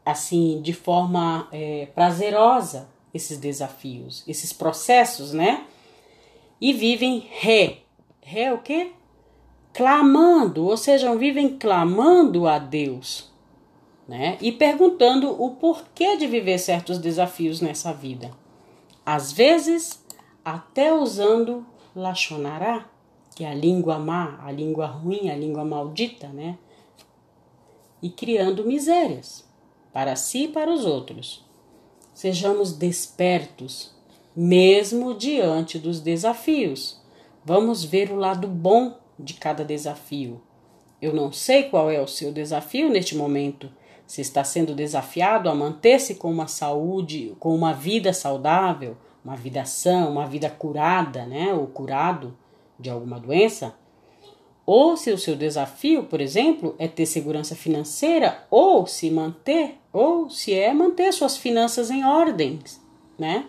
assim 0.05 0.61
de 0.61 0.73
forma 0.73 1.47
é, 1.51 1.87
prazerosa 1.93 2.89
esses 3.13 3.37
desafios, 3.37 4.23
esses 4.27 4.53
processos, 4.53 5.33
né? 5.33 5.65
E 6.59 6.73
vivem 6.73 7.27
ré. 7.29 7.79
Ré 8.21 8.53
o 8.53 8.59
quê? 8.59 8.91
clamando, 9.73 10.65
ou 10.65 10.77
seja, 10.77 11.15
vivem 11.15 11.57
clamando 11.57 12.47
a 12.47 12.59
Deus, 12.59 13.29
né? 14.07 14.37
E 14.41 14.51
perguntando 14.51 15.31
o 15.41 15.51
porquê 15.51 16.17
de 16.17 16.27
viver 16.27 16.57
certos 16.57 16.97
desafios 16.97 17.61
nessa 17.61 17.93
vida. 17.93 18.31
Às 19.05 19.31
vezes, 19.31 20.03
até 20.43 20.93
usando 20.93 21.65
lachonará, 21.95 22.85
que 23.35 23.43
é 23.43 23.49
a 23.49 23.53
língua 23.53 23.97
má, 23.97 24.39
a 24.43 24.51
língua 24.51 24.87
ruim, 24.87 25.29
a 25.29 25.35
língua 25.35 25.63
maldita, 25.63 26.27
né? 26.27 26.57
E 28.01 28.09
criando 28.09 28.65
misérias 28.65 29.49
para 29.93 30.15
si 30.15 30.43
e 30.43 30.47
para 30.47 30.71
os 30.71 30.85
outros. 30.85 31.45
Sejamos 32.13 32.73
despertos, 32.73 33.93
mesmo 34.35 35.13
diante 35.13 35.79
dos 35.79 35.99
desafios. 35.99 37.01
Vamos 37.43 37.83
ver 37.83 38.11
o 38.11 38.15
lado 38.15 38.47
bom 38.47 38.97
de 39.17 39.33
cada 39.33 39.63
desafio. 39.63 40.41
Eu 41.01 41.13
não 41.13 41.31
sei 41.31 41.63
qual 41.63 41.89
é 41.89 41.99
o 41.99 42.07
seu 42.07 42.31
desafio 42.31 42.89
neste 42.89 43.15
momento. 43.15 43.71
Se 44.05 44.21
está 44.21 44.43
sendo 44.43 44.75
desafiado 44.75 45.49
a 45.49 45.55
manter-se 45.55 46.15
com 46.15 46.31
uma 46.31 46.47
saúde, 46.47 47.35
com 47.39 47.55
uma 47.55 47.73
vida 47.73 48.13
saudável, 48.13 48.97
uma 49.23 49.35
vida 49.35 49.65
sã, 49.65 50.05
uma 50.05 50.25
vida 50.27 50.49
curada, 50.49 51.25
né, 51.25 51.53
ou 51.53 51.67
curado 51.67 52.37
de 52.79 52.89
alguma 52.89 53.19
doença, 53.19 53.73
ou 54.73 54.95
se 54.95 55.11
o 55.11 55.17
seu 55.17 55.35
desafio, 55.35 56.05
por 56.05 56.21
exemplo, 56.21 56.75
é 56.79 56.87
ter 56.87 57.05
segurança 57.05 57.53
financeira, 57.53 58.47
ou 58.49 58.87
se 58.87 59.11
manter, 59.11 59.77
ou 59.91 60.29
se 60.29 60.53
é 60.53 60.73
manter 60.73 61.11
suas 61.11 61.35
finanças 61.35 61.91
em 61.91 62.05
ordem, 62.05 62.57
né? 63.19 63.47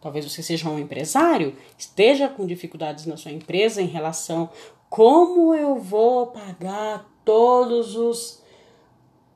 Talvez 0.00 0.24
você 0.24 0.42
seja 0.42 0.70
um 0.70 0.78
empresário, 0.78 1.54
esteja 1.76 2.26
com 2.26 2.46
dificuldades 2.46 3.04
na 3.04 3.18
sua 3.18 3.32
empresa 3.32 3.82
em 3.82 3.86
relação 3.86 4.48
como 4.88 5.54
eu 5.54 5.78
vou 5.78 6.28
pagar 6.28 7.06
todos 7.22 7.94
os 7.94 8.40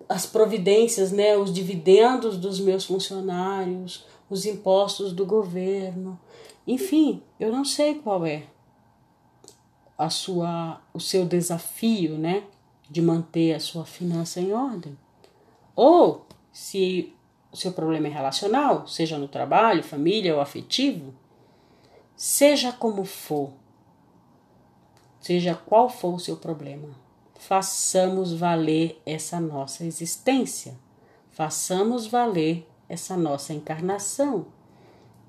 as 0.09 0.24
providências, 0.24 1.12
né, 1.12 1.37
os 1.37 1.53
dividendos 1.53 2.39
dos 2.39 2.59
meus 2.59 2.87
funcionários, 2.87 4.07
os 4.30 4.47
impostos 4.47 5.12
do 5.12 5.26
governo. 5.26 6.18
Enfim, 6.66 7.22
eu 7.39 7.53
não 7.53 7.62
sei 7.62 7.97
qual 7.97 8.24
é 8.24 8.45
a 9.97 10.11
sua 10.11 10.80
o 10.92 11.01
seu 11.01 11.24
desafio, 11.24 12.18
né, 12.18 12.44
de 12.88 13.01
manter 13.03 13.55
a 13.55 13.61
sua 13.61 13.84
finança 13.84 14.40
em 14.40 14.53
ordem. 14.53 14.97
Ou 15.74 16.26
se 16.53 17.14
o 17.53 17.57
seu 17.57 17.72
problema 17.72 18.07
é 18.07 18.11
relacional, 18.11 18.86
seja 18.86 19.18
no 19.18 19.28
trabalho, 19.28 19.82
família 19.82 20.34
ou 20.34 20.40
afetivo, 20.40 21.14
seja 22.14 22.72
como 22.72 23.05
for, 23.05 23.53
seja 25.20 25.55
qual 25.55 25.88
for 25.88 26.14
o 26.14 26.20
seu 26.20 26.36
problema, 26.36 26.88
façamos 27.34 28.32
valer 28.32 29.01
essa 29.05 29.40
nossa 29.40 29.84
existência, 29.84 30.78
façamos 31.30 32.07
valer 32.07 32.66
essa 32.88 33.16
nossa 33.16 33.53
encarnação 33.53 34.47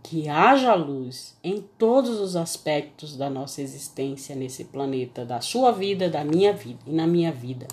que 0.10 0.30
haja 0.30 0.74
luz 0.74 1.36
em 1.44 1.62
todos 1.78 2.22
os 2.22 2.38
aspectos 2.38 3.18
da 3.18 3.30
nossa 3.30 3.62
existência 3.62 4.34
nesse 4.34 4.64
planeta, 4.64 5.26
da 5.26 5.42
sua 5.42 5.70
vida, 5.70 6.10
da 6.10 6.24
minha 6.24 6.54
vida 6.54 6.80
e 6.88 6.94
na 6.94 7.06
minha 7.06 7.30
vida. 7.30 7.68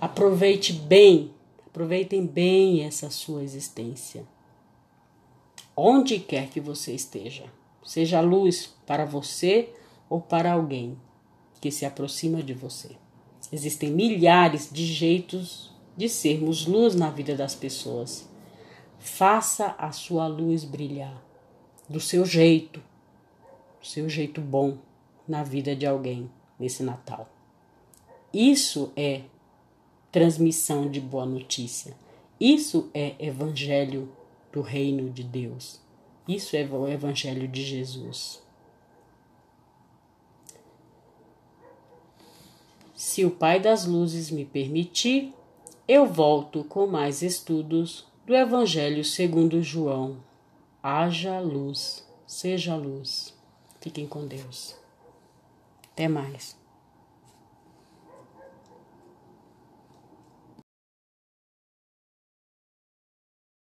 Aproveite 0.00 0.72
bem, 0.72 1.30
aproveitem 1.64 2.26
bem 2.26 2.82
essa 2.82 3.08
sua 3.08 3.44
existência. 3.44 4.26
Onde 5.76 6.18
quer 6.18 6.48
que 6.48 6.60
você 6.60 6.92
esteja, 6.92 7.44
seja 7.84 8.20
luz 8.20 8.74
para 8.84 9.04
você 9.04 9.68
ou 10.10 10.20
para 10.20 10.54
alguém 10.54 10.98
que 11.60 11.70
se 11.70 11.86
aproxima 11.86 12.42
de 12.42 12.52
você. 12.52 12.96
Existem 13.52 13.92
milhares 13.92 14.68
de 14.72 14.84
jeitos 14.84 15.72
de 15.96 16.08
sermos 16.08 16.66
luz 16.66 16.96
na 16.96 17.10
vida 17.10 17.36
das 17.36 17.54
pessoas 17.54 18.28
Faça 18.98 19.74
a 19.78 19.92
sua 19.92 20.26
luz 20.26 20.64
brilhar 20.64 21.22
do 21.88 22.00
seu 22.00 22.24
jeito, 22.24 22.80
do 23.80 23.86
seu 23.86 24.08
jeito 24.08 24.40
bom 24.40 24.78
na 25.26 25.42
vida 25.42 25.74
de 25.74 25.86
alguém 25.86 26.30
nesse 26.58 26.82
Natal. 26.82 27.28
Isso 28.32 28.92
é 28.96 29.22
transmissão 30.10 30.90
de 30.90 31.00
boa 31.00 31.26
notícia. 31.26 31.96
Isso 32.40 32.90
é 32.92 33.14
evangelho 33.18 34.10
do 34.52 34.60
reino 34.60 35.10
de 35.10 35.22
Deus. 35.22 35.80
Isso 36.26 36.56
é 36.56 36.64
o 36.64 36.88
evangelho 36.88 37.46
de 37.46 37.64
Jesus. 37.64 38.42
Se 42.94 43.24
o 43.24 43.30
Pai 43.30 43.60
das 43.60 43.84
Luzes 43.84 44.30
me 44.30 44.44
permitir, 44.44 45.32
eu 45.86 46.06
volto 46.06 46.64
com 46.64 46.86
mais 46.86 47.22
estudos 47.22 48.06
do 48.26 48.34
Evangelho 48.34 49.04
segundo 49.04 49.62
João. 49.62 50.16
Haja 50.82 51.38
luz, 51.38 52.04
seja 52.26 52.74
luz. 52.74 53.32
Fiquem 53.80 54.04
com 54.04 54.26
Deus. 54.26 54.74
Até 55.92 56.08
mais. 56.08 56.55